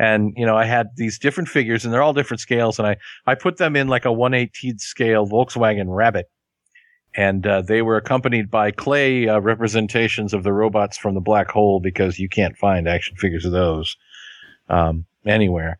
[0.00, 2.96] And you know, I had these different figures, and they're all different scales, and I
[3.26, 6.26] I put them in like a 118th scale Volkswagen Rabbit
[7.18, 11.50] and uh, they were accompanied by clay uh, representations of the robots from the black
[11.50, 13.96] hole because you can't find action figures of those
[14.68, 15.78] um, anywhere.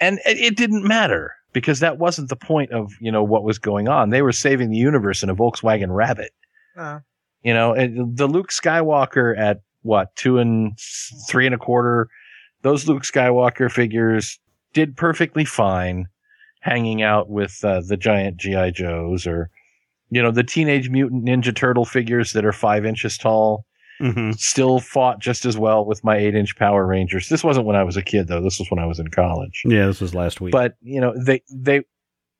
[0.00, 3.60] And it, it didn't matter because that wasn't the point of you know what was
[3.60, 4.10] going on.
[4.10, 6.32] They were saving the universe in a Volkswagen Rabbit.
[6.76, 7.00] Uh,
[7.42, 10.76] You know, and the Luke Skywalker at what two and
[11.28, 12.08] three and a quarter,
[12.62, 14.40] those Luke Skywalker figures
[14.72, 16.08] did perfectly fine,
[16.62, 19.50] hanging out with uh, the giant GI Joes or,
[20.10, 23.64] you know, the Teenage Mutant Ninja Turtle figures that are five inches tall.
[24.00, 24.30] Mm-hmm.
[24.32, 27.28] Still fought just as well with my eight inch Power Rangers.
[27.28, 28.40] This wasn't when I was a kid though.
[28.40, 29.62] This was when I was in college.
[29.64, 30.52] Yeah, this was last week.
[30.52, 31.82] But you know, they they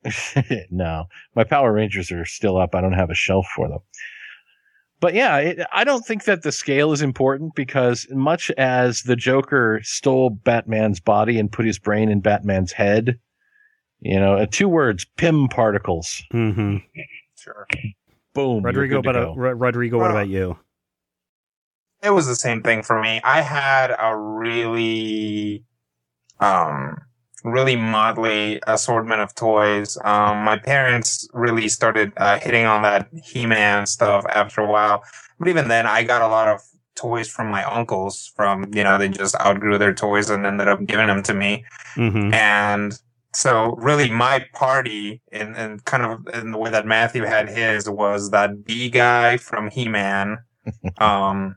[0.70, 2.74] no, my Power Rangers are still up.
[2.76, 3.81] I don't have a shelf for them.
[5.00, 9.16] but yeah, it, I don't think that the scale is important because much as the
[9.16, 13.18] Joker stole Batman's body and put his brain in Batman's head,
[14.00, 16.22] you know, uh, two words, Pym particles.
[16.33, 16.76] Mm-hmm.
[17.38, 17.66] Sure.
[18.35, 18.64] Boom.
[18.64, 19.35] Rodrigo, but uh, go.
[19.35, 20.59] Ro- Rodrigo, what about you?
[22.03, 23.20] It was the same thing for me.
[23.24, 25.64] I had a really,
[26.40, 26.96] um,
[27.42, 29.98] really motley assortment of toys.
[30.05, 35.03] Um, my parents really started uh, hitting on that He-Man stuff after a while.
[35.38, 36.61] But even then, I got a lot of
[36.94, 40.85] toys from my uncles from, you know, they just outgrew their toys and ended up
[40.85, 41.64] giving them to me.
[41.94, 42.35] Mm-hmm.
[42.35, 43.01] And
[43.32, 47.88] so really my party in, in kind of in the way that Matthew had his
[47.88, 50.38] was that B guy from He-Man.
[50.98, 51.56] um,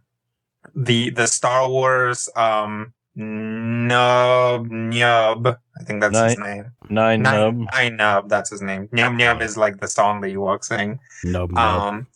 [0.75, 5.47] the, the Star Wars, um, Nub, Nub.
[5.47, 6.71] I think that's his name.
[6.89, 7.55] Nine nub.
[7.55, 8.87] Nine, Nine Nub, that's his name.
[8.91, 10.99] Nub Nub is like the song that Ewok sing.
[11.23, 11.55] Nub.
[11.57, 12.07] Um,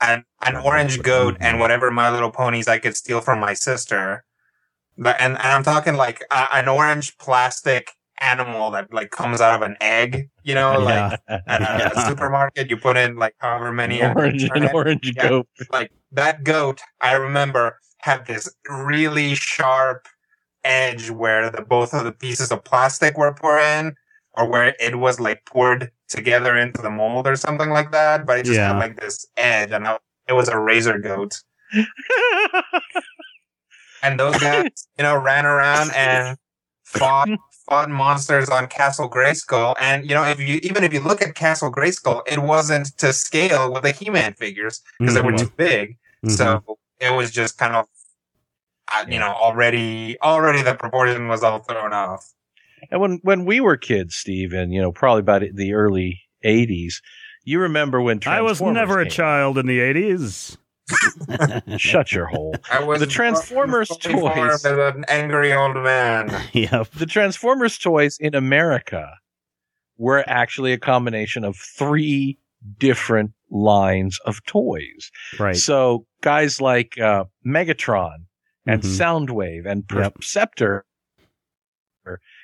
[0.00, 4.24] and an orange goat and whatever My Little Ponies I could steal from my sister.
[4.96, 9.54] But, and, and I'm talking like uh, an orange plastic animal that like comes out
[9.54, 11.40] of an egg, you know, like yeah.
[11.46, 11.64] at a,
[11.96, 12.08] Yeah.
[12.08, 15.28] supermarket, you put in like however many orange, an orange Yeah.
[15.28, 15.48] goat.
[15.70, 20.06] like that goat, I remember had this really sharp
[20.64, 23.94] edge where the both of the pieces of plastic were put in,
[24.34, 28.24] or where it was like poured together into the mold or something like that.
[28.26, 31.34] But it just had like this edge, and I- it was a razor goat.
[34.02, 36.38] And those guys, you know, ran around and
[36.84, 37.28] fought
[37.68, 39.74] fought monsters on Castle Grayskull.
[39.80, 43.12] And you know, if you even if you look at Castle Grayskull, it wasn't to
[43.12, 45.38] scale with the He-Man figures because they were Mhm.
[45.40, 45.96] too big.
[46.24, 46.30] Mhm.
[46.30, 47.86] So it was just kind of,
[48.92, 52.24] uh, you know, already already the proportion was all thrown off.
[52.90, 57.02] And when when we were kids, Steve, and you know, probably about the early '80s,
[57.44, 60.56] you remember when I was Transformers never a child in the 80s.
[61.78, 62.54] Shut your hole.
[62.70, 64.64] I was The Transformers toys.
[64.64, 66.30] as an angry old man.
[66.52, 66.90] yep.
[66.92, 69.10] The Transformers toys in America
[69.96, 72.38] were actually a combination of three
[72.78, 75.10] different lines of toys.
[75.38, 75.56] Right.
[75.56, 78.24] So guys like uh, Megatron
[78.66, 78.98] and Mhm.
[78.98, 80.14] Soundwave and Yep.
[80.16, 80.84] Perceptor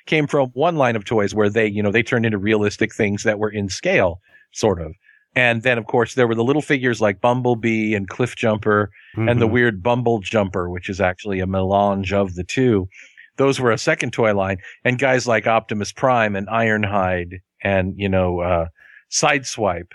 [0.05, 3.23] came from one line of toys where they, you know, they turned into realistic things
[3.23, 4.19] that were in scale,
[4.51, 4.93] sort of.
[5.35, 9.41] And then, of course, there were the little figures like Bumblebee and Cliff Jumper and
[9.41, 9.51] the Mhm.
[9.51, 12.87] weird Bumble Jumper, which is actually a melange of the two.
[13.37, 14.57] Those were a second toy line.
[14.85, 18.67] And guys like Optimus Prime and Ironhide and, you know, uh,
[19.11, 19.91] Sideswipe.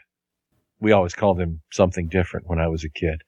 [0.78, 3.22] We always called him something different when I was a kid.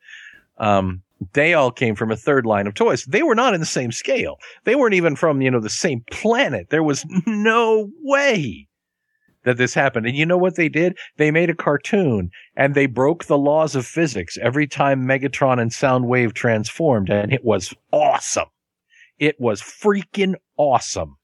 [0.59, 1.03] Um,
[1.35, 3.05] they all came from a third line of toys.
[3.05, 4.39] They were not in the same scale.
[4.65, 6.69] They weren't even from, you know, the same planet.
[6.71, 8.69] There was no way
[9.45, 10.07] that this happened.
[10.07, 10.97] And you know what they did?
[11.17, 15.71] They made a cartoon and they broke the laws of physics every time Megatron and
[15.71, 17.11] Soundwave transformed.
[17.11, 18.49] And it was awesome.
[19.19, 21.17] It was freaking awesome.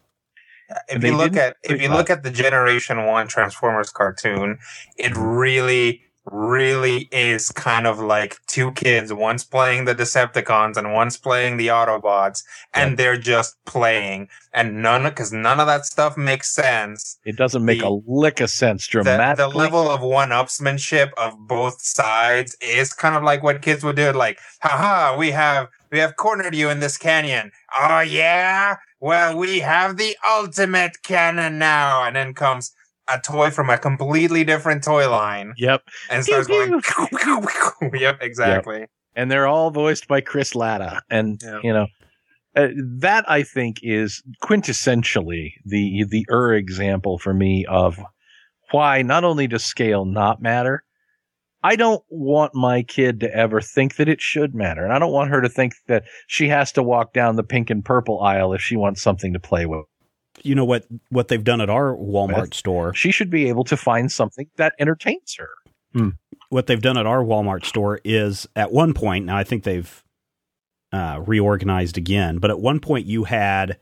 [0.88, 4.58] If you look at if you look at the Generation One Transformers cartoon,
[4.98, 9.12] it really, really is kind of like two kids.
[9.12, 12.42] One's playing the Decepticons and one's playing the Autobots,
[12.74, 17.18] and they're just playing, and none because none of that stuff makes sense.
[17.24, 19.02] It doesn't make The- a lick of sense The,
[19.36, 24.12] the level of one-upsmanship of both sides is kind of like what kids would do.
[24.12, 27.50] Like, haha, we have we have cornered you in this canyon.
[27.78, 28.76] Oh yeah.
[29.00, 32.72] Well, we have the ultimate cannon now, and then comes
[33.12, 35.82] a toy from a completely different toy line Yep.
[36.10, 36.80] and starts going.
[37.94, 38.86] yep, exactly.
[39.14, 41.00] and they're all voiced by Chris Latta.
[41.10, 41.60] And Yeah.
[41.62, 41.86] you know,
[42.56, 42.68] uh,
[43.00, 47.98] that I think is quintessentially the the Ur example for me of
[48.70, 50.84] why not only does scale not matter.
[51.62, 54.84] I don't want my kid to ever think that it should matter.
[54.84, 57.68] And I don't want her to think that she has to walk down the pink
[57.70, 59.84] and purple aisle if she wants something to play with.
[60.44, 62.54] You know what what they've done at our Walmart With?
[62.54, 62.94] store?
[62.94, 65.50] She should be able to find something that entertains her.
[66.50, 70.04] What they've done at our Walmart store is at one point, now I think they've
[70.92, 73.78] uh, reorganized again, but at one point you had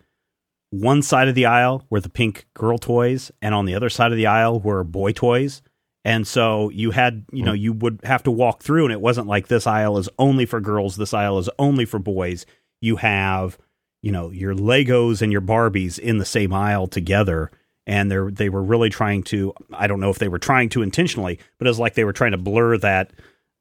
[0.70, 4.10] one side of the aisle were the pink girl toys, and on the other side
[4.10, 5.62] of the aisle were boy toys.
[6.04, 9.26] And so you had, you know, you would have to walk through, and it wasn't
[9.26, 12.46] like this aisle is only for girls, this aisle is only for boys.
[12.80, 13.58] You have,
[14.06, 17.50] you know, your Legos and your Barbies in the same aisle together.
[17.88, 20.82] And they're they were really trying to I don't know if they were trying to
[20.82, 23.12] intentionally, but it was like they were trying to blur that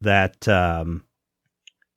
[0.02, 1.04] that um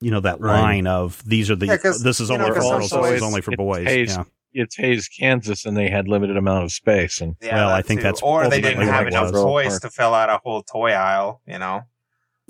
[0.01, 0.61] you know, that Right.
[0.63, 2.83] line of these are the Yeah, 'cause, this is you only know, for 'cause girls,
[2.83, 3.87] this is toys- only for boys.
[3.87, 4.25] Hays- Yeah.
[4.55, 7.21] It's Hays, Kansas, and they had limited amount of space.
[7.21, 8.05] And Yeah, Well, I think too.
[8.05, 9.43] that's or they didn't have enough was.
[9.43, 11.43] toys to fill out a whole toy aisle.
[11.47, 11.83] You know.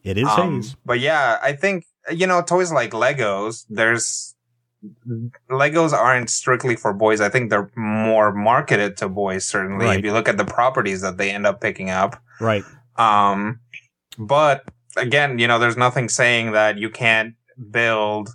[0.05, 0.77] It is Um, Hays.
[0.85, 4.35] But yeah, I think you know, toys like Legos, there's
[5.51, 7.21] Legos aren't strictly for boys.
[7.21, 9.87] I think they're more marketed to boys, certainly.
[9.87, 9.99] Right.
[9.99, 12.23] If you look at the properties that they end up picking up.
[12.41, 12.63] Right.
[12.97, 13.61] Um,
[14.19, 14.65] but
[14.97, 17.35] again, you know, there's nothing saying that you can't
[17.71, 18.31] build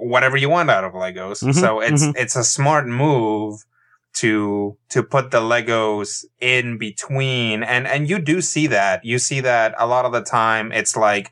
[0.00, 1.42] whatever you want out of Legos.
[1.44, 2.14] Mhm, So it's, mhm.
[2.16, 3.64] it's a smart move
[4.14, 7.62] to, to put the Legos in between.
[7.62, 9.04] And, and you do see that.
[9.04, 10.72] You see that a lot of the time.
[10.72, 11.30] It's like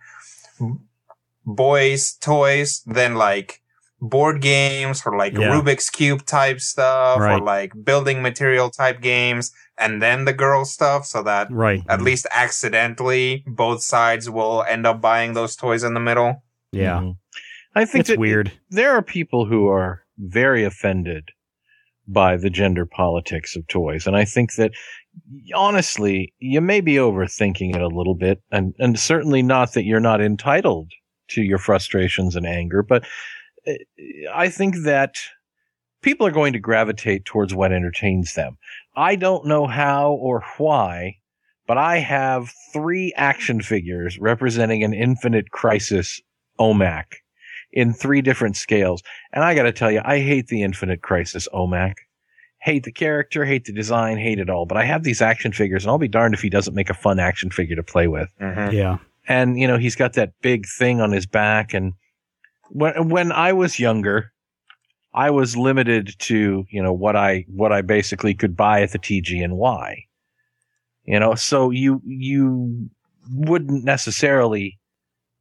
[1.44, 3.61] boys toys, then like
[4.04, 5.48] board games or like Yeah.
[5.52, 7.40] Rubik's Cube type stuff Right.
[7.40, 11.82] or like building material type games and then the girl stuff so that Right.
[11.88, 16.42] at least accidentally both sides will end up buying those toys in the middle.
[16.72, 16.98] Yeah.
[16.98, 17.16] Mhm.
[17.76, 18.50] I think It's weird.
[18.68, 21.28] there are people who are very offended
[22.08, 24.08] by the gender politics of toys.
[24.08, 24.72] And I think that
[25.54, 30.00] honestly, you may be overthinking it a little bit and, and certainly not that you're
[30.00, 30.90] not entitled
[31.28, 33.04] to your frustrations and anger, but
[34.32, 35.16] I think that
[36.02, 38.58] people are going to gravitate towards what entertains them.
[38.96, 41.18] I don't know how or why,
[41.66, 46.20] but I have three action figures representing an infinite crisis
[46.58, 47.04] OMAC
[47.72, 49.02] in three different scales.
[49.32, 51.94] And I got to tell you, I hate the Infinite Crisis OMAC.
[52.58, 54.66] Hate the character, hate the design, hate it all.
[54.66, 56.94] But I have these action figures, and I'll be darned if he doesn't make a
[56.94, 58.32] fun action figure to play with.
[58.40, 58.72] Mm-hmm.
[58.72, 58.98] Yeah.
[59.26, 61.74] And you know, he's got that big thing on his back.
[61.74, 61.94] And
[62.72, 64.32] when when I was younger,
[65.14, 68.98] I was limited to you know what I what I basically could buy at the
[68.98, 70.06] TG&Y.
[71.04, 72.90] You know, so you you
[73.30, 74.78] wouldn't necessarily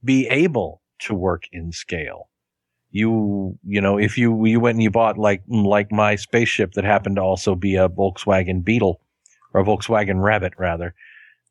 [0.04, 2.30] be able to work in scale.
[2.92, 6.84] You, you know, if you, you went and you bought like, like my spaceship that
[6.84, 9.00] happened to also be a Volkswagen Beetle
[9.54, 10.94] or a Volkswagen Rabbit rather,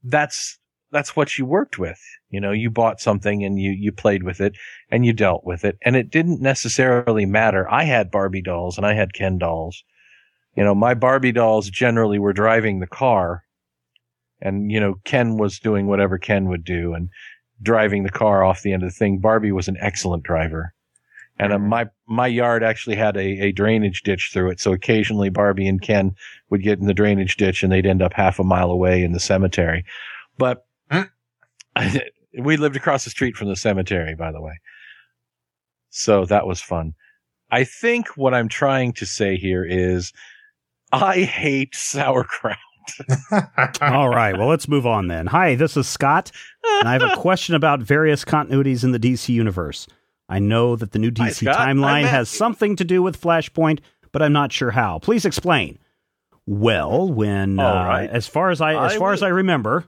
[0.05, 0.59] that's,
[0.93, 2.01] that's what you worked with.
[2.31, 4.57] You know, you bought something and you, you played with it
[4.91, 7.71] and you dealt with it and it didn't necessarily matter.
[7.71, 9.83] I had Barbie dolls and I had Ken dolls.
[10.57, 13.45] You know, my Barbie dolls generally were driving the car
[14.41, 17.09] and, you know, Ken was doing whatever Ken would do and
[17.63, 19.19] driving the car off the end of the thing.
[19.19, 20.73] Barbie was an excellent driver.
[21.39, 24.61] And uh, my, my yard actually had a, a drainage ditch through it.
[24.61, 26.15] So occasionally Barbie and Ken
[26.51, 29.13] would get in the drainage ditch and they'd end up half a mile away in
[29.13, 29.85] the cemetery.
[30.37, 30.67] But
[31.89, 32.43] Hmm.
[32.43, 34.61] we lived across the street from the cemetery, by the way.
[35.91, 36.95] So that was fun.
[37.51, 40.13] I think what I'm trying to say here is
[40.93, 42.57] I hate sauerkraut.
[43.81, 44.37] All right.
[44.37, 45.27] Well, let's move on then.
[45.27, 46.31] Hi, this is Scott,
[46.81, 49.87] and I have a question about various continuities in the DC universe.
[50.29, 53.81] I know that the new DC Hi, timeline has something to do with Flashpoint,
[54.13, 54.99] but I'm not sure how.
[55.01, 55.79] Please explain.
[56.47, 58.11] Well, when uh, right.
[58.11, 59.23] as far as I as I far as.
[59.23, 59.85] I remember,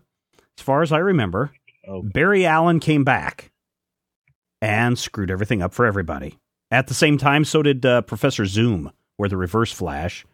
[0.58, 1.52] as far as I remember,
[1.86, 2.02] Oh.
[2.02, 3.50] Barry Allen came back
[4.60, 6.38] and screwed everything up for everybody.
[6.70, 10.24] At the same time, so did uh, Professor Zoom, or the Reverse Flash,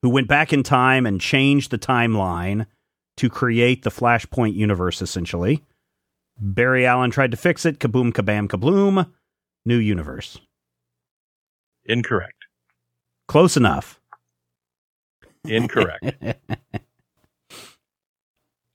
[0.00, 2.66] who went back in time and changed the timeline
[3.18, 5.62] to create the Flashpoint universe, essentially.
[6.38, 7.78] Barry Allen tried to fix it.
[7.78, 9.10] Kaboom, kabam, kabloom.
[9.64, 10.38] New universe.
[11.84, 12.46] Incorrect.
[13.28, 14.00] Close enough.
[15.44, 16.12] Incorrect.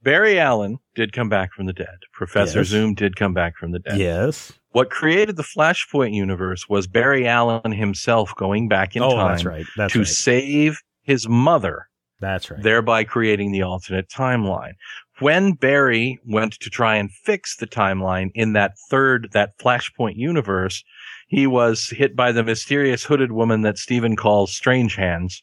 [0.04, 1.98] Barry Allen did come back from the dead.
[2.14, 2.68] Professor Yes.
[2.68, 3.98] Zoom did come back from the dead.
[3.98, 4.54] yes.
[4.72, 9.46] What created the Flashpoint universe was Barry Allen himself going back in oh, time that's
[9.46, 9.66] right.
[9.76, 10.08] That's to right.
[10.08, 11.88] save his mother,
[12.20, 12.62] That's right.
[12.62, 14.74] thereby creating the alternate timeline.
[15.20, 20.84] When Barry went to try and fix the timeline in that third, that Flashpoint universe,
[21.28, 25.42] he was hit by the mysterious hooded woman that Stephen calls Strange Hands.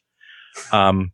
[0.71, 1.11] Um,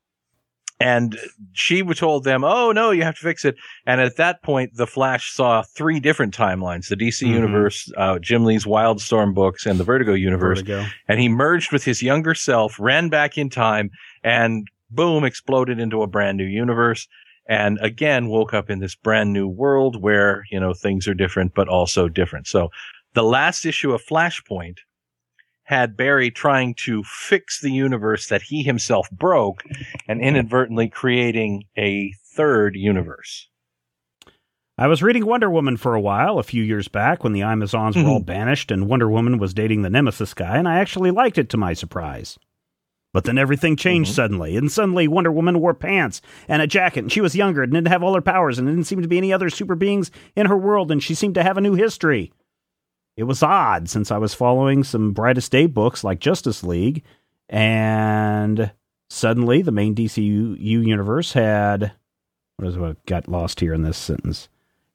[0.82, 1.18] and
[1.54, 3.56] she told them, "Oh no, you have to fix it."
[3.86, 7.34] And at that point, the Flash saw three different timelines: the DC Mhm.
[7.34, 10.86] universe, uh, Jim Lee's Wildstorm books, and the Vertigo universe Vertigo.
[11.08, 13.90] and he merged with his younger self, ran back in time,
[14.24, 17.08] and boom, exploded into a brand new universe.
[17.48, 21.54] And again, woke up in this brand new world where, you know, things are different,
[21.54, 22.48] but also different.
[22.48, 22.70] So
[23.14, 24.78] the last issue of Flashpoint
[25.72, 29.64] had Barry trying to fix the universe that he himself broke
[30.06, 33.48] and inadvertently creating a third universe.
[34.78, 37.96] I was reading Wonder Woman for a while a few years back when the Amazons
[37.96, 41.38] were all banished and Wonder Woman was dating the Nemesis guy, and I actually liked
[41.38, 42.38] it to my surprise.
[43.14, 44.16] But then everything changed Mhm.
[44.16, 47.72] suddenly, and suddenly Wonder Woman wore pants and a jacket, and she was younger and
[47.72, 50.12] didn't have all her powers, and there didn't seem to be any other super beings
[50.36, 52.34] in her world, and she seemed to have a new history.
[53.18, 57.04] It was odd since I was following some brightest day books like Justice League,
[57.50, 58.72] and
[59.10, 61.92] suddenly the main DCU universe had
[62.58, 64.48] what is what got lost here in this sentence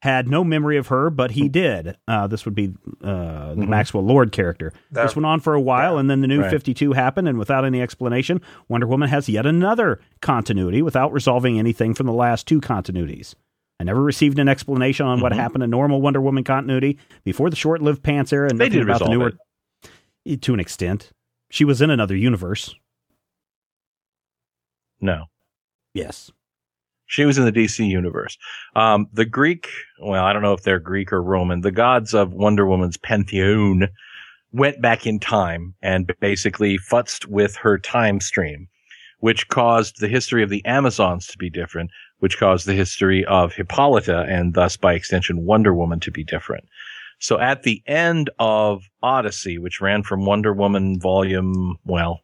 [0.03, 1.97] had no memory of her, but he did.
[2.07, 2.69] Uh, this would be
[3.03, 3.69] uh, the Mhm.
[3.69, 4.73] Maxwell Lord character.
[4.93, 6.51] That- this went on for a while, and then the new Right.
[6.51, 11.93] 52 happened, and without any explanation, Wonder Woman has yet another continuity without resolving anything
[11.95, 13.35] from the last two continuities.
[13.79, 15.37] I never received an explanation on what Mhm.
[15.37, 18.81] happened in normal Wonder Woman continuity before the short lived pants era, and They nothing
[18.81, 19.33] did about the newer.
[20.41, 21.12] To an extent.
[21.51, 22.74] She was in another universe.
[25.01, 25.27] No.
[25.95, 26.31] Yes.
[27.07, 28.37] She was in the DC universe.
[28.74, 29.68] Um, the Greek,
[30.01, 31.61] well, I don't know if they're Greek or Roman.
[31.61, 33.89] The gods of Wonder Woman's pantheon
[34.53, 38.66] went back in time and basically futzed with her time stream,
[39.20, 43.55] which caused the history of the Amazons to be different, which caused the history of
[43.55, 46.64] Hippolyta and thus by extension Wonder Woman to be different.
[47.19, 52.21] So at the end of Odyssey, which ran from Wonder Woman volume, well,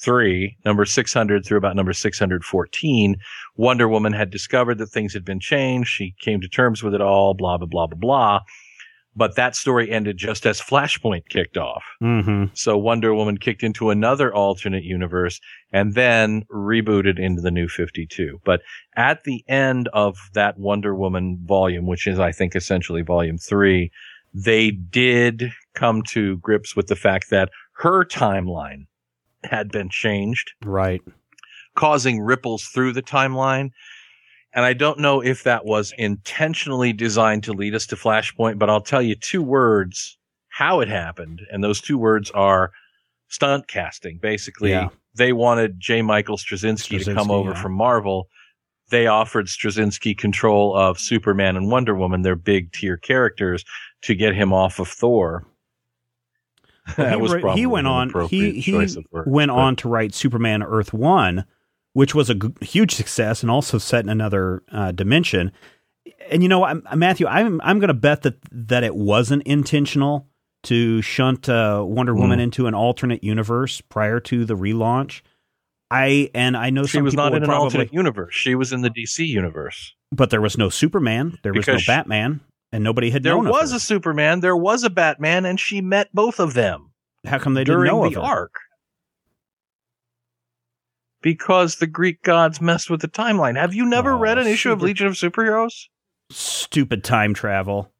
[0.00, 3.16] three, number 600 through about number 614,
[3.56, 5.90] Wonder Woman had discovered that things had been changed.
[5.90, 8.40] She came to terms with it all, blah, blah, blah, blah, blah.
[9.20, 11.84] But that story ended just as Flashpoint kicked off.
[12.02, 12.44] Mm-hmm.
[12.54, 15.38] So Wonder Woman kicked into another alternate universe
[15.74, 18.40] and then rebooted into the new 52.
[18.46, 18.62] But
[18.96, 23.90] at the end of that Wonder Woman volume, which is, I think, essentially volume three,
[24.32, 28.86] they did come to grips with the fact that her timeline
[29.44, 31.02] had been changed Right.
[31.74, 33.68] causing ripples through the timeline.
[34.52, 38.68] And I don't know if that was intentionally designed to lead us to Flashpoint, but
[38.68, 41.42] I'll tell you two words how it happened.
[41.52, 42.72] And those two words are
[43.28, 44.18] stunt casting.
[44.18, 44.88] Basically, Yeah.
[45.14, 46.02] they wanted J.
[46.02, 47.62] Michael Straczynski, to come over yeah.
[47.62, 48.28] from Marvel.
[48.90, 53.64] They offered Straczynski control of Superman and Wonder Woman, their big tier characters,
[54.02, 55.46] to get him off of Thor.
[56.98, 58.10] Well, that he was probably he went on.
[58.28, 61.44] He he choice of word, went but- on to write Superman Earth One,
[61.92, 65.52] which was a g- huge success and also set in another uh, dimension.
[66.30, 70.26] And you know, I'm, Matthew, I'm I'm going to bet that that it wasn't intentional
[70.64, 72.42] to shunt uh, Wonder Woman Mm.
[72.42, 75.22] into an alternate universe prior to the relaunch.
[75.90, 78.34] I and I know She some was people not in an probably, alternate universe.
[78.34, 79.94] She was in the DC universe.
[80.12, 82.40] but there was no Superman, there was no Batman,
[82.72, 86.38] and nobody had There was a Superman, there was a Batman, and she met both
[86.38, 86.92] of them
[87.26, 88.20] How come they didn't know the of her?
[88.20, 88.54] arc.
[91.22, 93.56] Because the Greek gods messed with the timeline.
[93.58, 95.86] Have you never Oh, read an issue of Legion of Superheroes?
[96.30, 97.90] stupid time travel.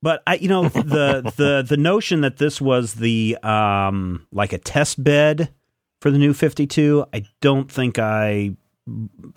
[0.00, 4.58] But I, you know, the the the notion that this was the um like a
[4.58, 5.52] test bed
[6.00, 8.54] for the new Fifty Two, I don't think I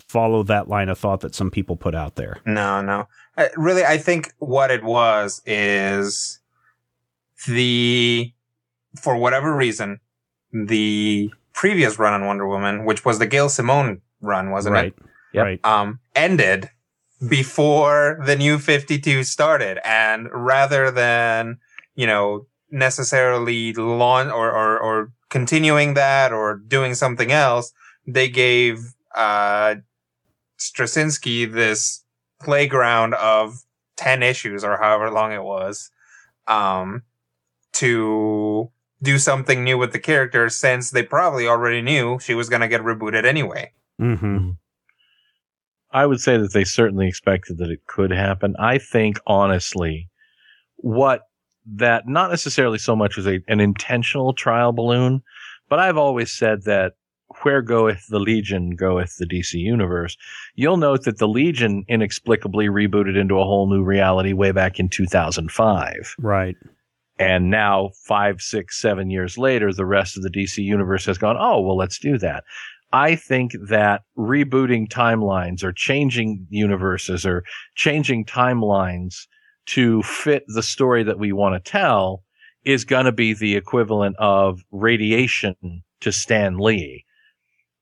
[0.08, 2.38] follow that line of thought that some people put out there.
[2.46, 3.08] No, no.
[3.36, 6.38] Uh, really, I think what it was is
[7.48, 8.32] the,
[9.00, 9.98] for whatever reason,
[10.52, 14.78] the previous run on Wonder Woman, which was the Gail Simone run, wasn't it?
[14.78, 14.94] right,
[15.34, 15.44] Yep.
[15.44, 15.60] right.
[15.62, 16.70] Um, ended
[17.28, 19.78] before the new 52 started.
[19.84, 21.58] And rather than,
[21.94, 27.74] you know, necessarily launch or, or, or continuing that or doing something else,
[28.06, 29.74] they gave, uh,
[30.58, 32.02] Straczynski this
[32.40, 33.64] playground of
[33.98, 35.90] 10 issues or however long it was,
[36.48, 37.02] um,
[37.74, 38.70] to
[39.02, 42.68] do something new with the character since they probably already knew she was going to
[42.68, 43.72] get rebooted anyway.
[44.00, 44.50] Mm-hmm.
[45.92, 48.54] I would say that they certainly expected that it could happen.
[48.58, 50.08] I think honestly,
[50.76, 51.22] what
[51.66, 55.22] that not necessarily so much as a, an intentional trial balloon,
[55.68, 56.94] but I've always said that
[57.42, 60.16] where goeth the Legion goeth the DC universe.
[60.54, 64.88] You'll note that the Legion inexplicably rebooted into a whole new reality way back in
[64.88, 66.16] 2005.
[66.18, 66.56] Right.
[67.20, 71.36] And now, five, six, seven years later, the rest of the DC universe has gone,
[71.38, 72.44] oh, well, let's do that.
[72.92, 77.44] I think that rebooting timelines or changing universes or
[77.74, 79.26] changing timelines
[79.66, 82.24] to fit the story that we want to tell
[82.64, 85.54] is going to be the equivalent of radiation
[86.00, 87.04] to Stan Lee.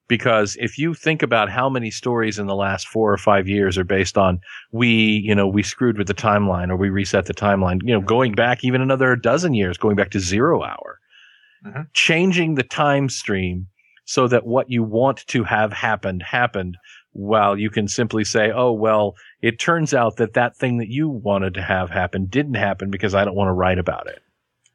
[0.09, 3.77] Because if you think about how many stories in the last four or five years
[3.77, 4.41] are based on
[4.73, 4.89] we,
[5.25, 8.33] you know, we screwed with the timeline or we reset the timeline, you know, going
[8.33, 10.99] back even another dozen years, going back to zero hour,
[11.67, 11.87] Mhm.
[11.93, 13.67] changing the time stream
[14.07, 16.77] so that what you want to have happened happened
[17.13, 21.09] while you can simply say, oh, well, it turns out that that thing that you
[21.09, 24.23] wanted to have happen didn't happen because I don't want to write about it.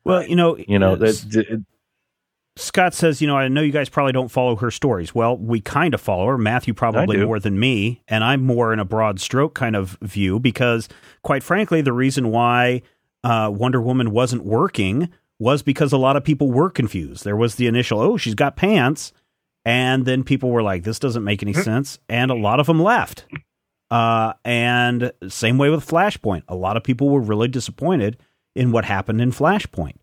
[0.03, 1.63] Well, you know, You know, that, that-
[2.55, 5.15] Scott says, you know, I know you guys probably don't follow her stories.
[5.15, 6.37] Well, we kind of follow her.
[6.37, 10.39] Matthew probably more than me, and I'm more in a broad stroke kind of view
[10.39, 10.87] because,
[11.23, 12.83] quite frankly, the reason why
[13.23, 17.23] uh, Wonder Woman wasn't working was because a lot of people were confused.
[17.23, 19.13] There was the initial, oh, she's got pants,
[19.65, 22.81] and then people were like, this doesn't make any sense, and a lot of them
[22.81, 23.25] left.
[23.89, 26.43] Uh, and same way with Flashpoint.
[26.47, 28.17] A lot of people were really disappointed
[28.55, 29.95] in what happened in Flashpoint.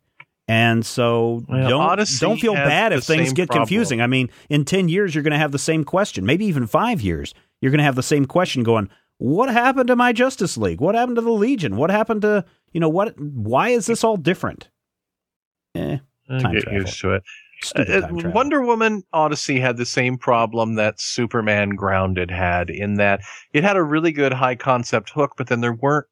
[0.50, 3.66] And so Well, don't Odyssey don't feel bad if things get problem.
[3.66, 4.00] confusing.
[4.00, 6.26] I mean, in 10 years you're going to have the same question.
[6.26, 7.34] Maybe even 5 years.
[7.60, 8.88] You're going to have the same question going,
[9.18, 10.80] "What happened to my Justice League?
[10.80, 11.76] What happened to the Legion?
[11.76, 14.70] What happened to, you know, what why is this all different?"
[15.76, 15.98] Eh,
[16.28, 16.80] Time get travel.
[16.80, 17.22] used to it.
[17.76, 18.08] Uh.
[18.34, 23.20] Wonder Woman Odyssey had the same problem that Superman Grounded had in that
[23.52, 26.06] it had a really good high concept hook, but then there weren't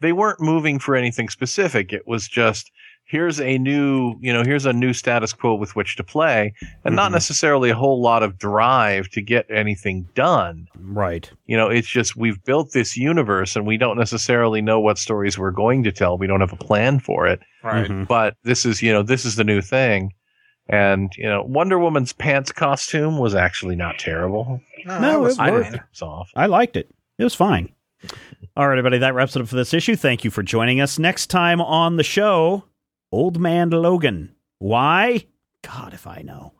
[0.00, 1.92] they weren't moving for anything specific.
[1.92, 2.70] It was just
[3.08, 6.52] here's a new, you know, here's a new status quo with which to play,
[6.84, 7.14] and not Mhm.
[7.14, 10.66] necessarily a whole lot of drive to get anything done.
[10.78, 11.30] Right.
[11.46, 15.38] You know, it's just we've built this universe and we don't necessarily know what stories
[15.38, 16.18] we're going to tell.
[16.18, 17.88] We don't have a plan for it Right.
[17.88, 18.08] Mhm.
[18.08, 20.12] but this is you know this is the new thing
[20.68, 25.38] and you know wonder woman's pants costume was actually not terrible No, No, that was
[25.38, 25.52] it i worked.
[25.52, 25.62] fine.
[25.62, 26.88] didn't think it was off I liked it.
[27.18, 27.68] It was fine.
[28.56, 29.96] All right, everybody, that wraps it up for this issue.
[29.96, 30.98] Thank you for joining us.
[30.98, 32.64] Next time on the show,
[33.12, 34.34] Old Man Logan.
[34.58, 35.26] Why?
[35.62, 36.54] God, if I know.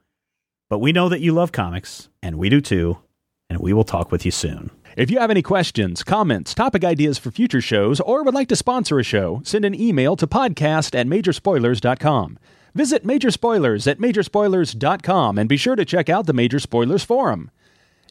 [0.71, 2.99] But we know that you love comics, and we do too,
[3.51, 4.71] and we will talk with you soon.
[4.97, 8.57] If you have any questions, comments, topic ideas for future shows, or would like to
[8.57, 12.39] sponsor a show, send an email to podcast at majorspoilers.com.
[12.75, 17.51] Visit Major Spoilers at majorspoilers.com and be sure to check out the Major Spoilers Forum.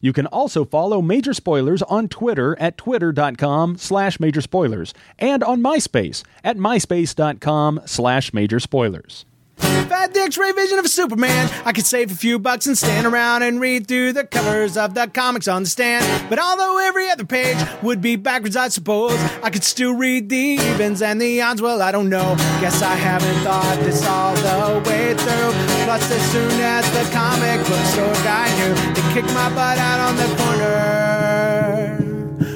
[0.01, 5.61] You can also follow Major Spoilers on Twitter at twitter.com slash major spoilers and on
[5.61, 9.25] MySpace at myspace.com slash major spoilers.
[9.57, 13.43] Had the X-ray vision of Superman, I could save a few bucks and stand around
[13.43, 16.29] and read through the covers of the comics on the stand.
[16.29, 20.37] But although every other page would be backwards, I suppose I could still read the
[20.37, 21.61] evens and the odds.
[21.61, 22.35] Well, I don't know.
[22.59, 25.51] Guess I haven't thought this all the way through.
[25.85, 28.73] Plus, as soon as the comic book store guy knew,
[29.15, 31.95] kicked my butt out on the corner.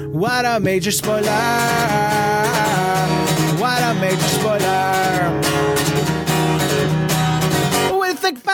[0.10, 1.24] What a major spoiler!
[3.62, 5.49] What a major spoiler!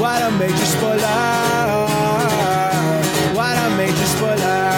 [0.00, 0.96] What a major spoiler!
[3.36, 4.70] What a major spoiler!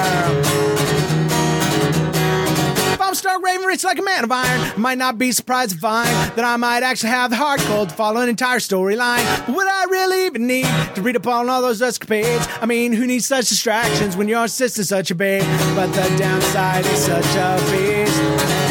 [2.92, 5.74] If I'm stark raving rich like a man of iron, I might not be surprised
[5.74, 9.22] to find that I might actually have the heart cold to follow an entire storyline.
[9.46, 10.66] Would I really even need
[10.96, 12.48] to read up on all those escapades?
[12.60, 15.44] I mean, who needs such distractions when your sister's such a babe?
[15.76, 18.18] But the downside is such a beast.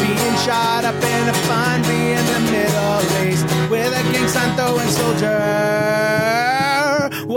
[0.02, 4.54] Being shot up in a fun bee in the Middle East with a King San
[4.54, 5.71] throwing soldier.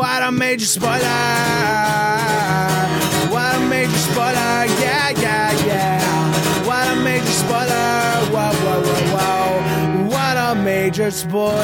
[0.05, 0.99] What a major spoiler!
[3.33, 4.65] What a major spoiler!
[4.83, 6.63] Yeah, yeah, yeah.
[6.67, 7.95] What a major spoiler!
[8.29, 10.05] Whoa, whoa, whoa, whoa!
[10.13, 11.55] What a major spoiler!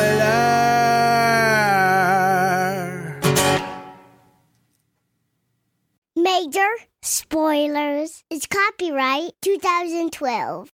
[6.16, 6.72] Major
[7.04, 8.24] spoilers.
[8.32, 10.68] is copyright 2012.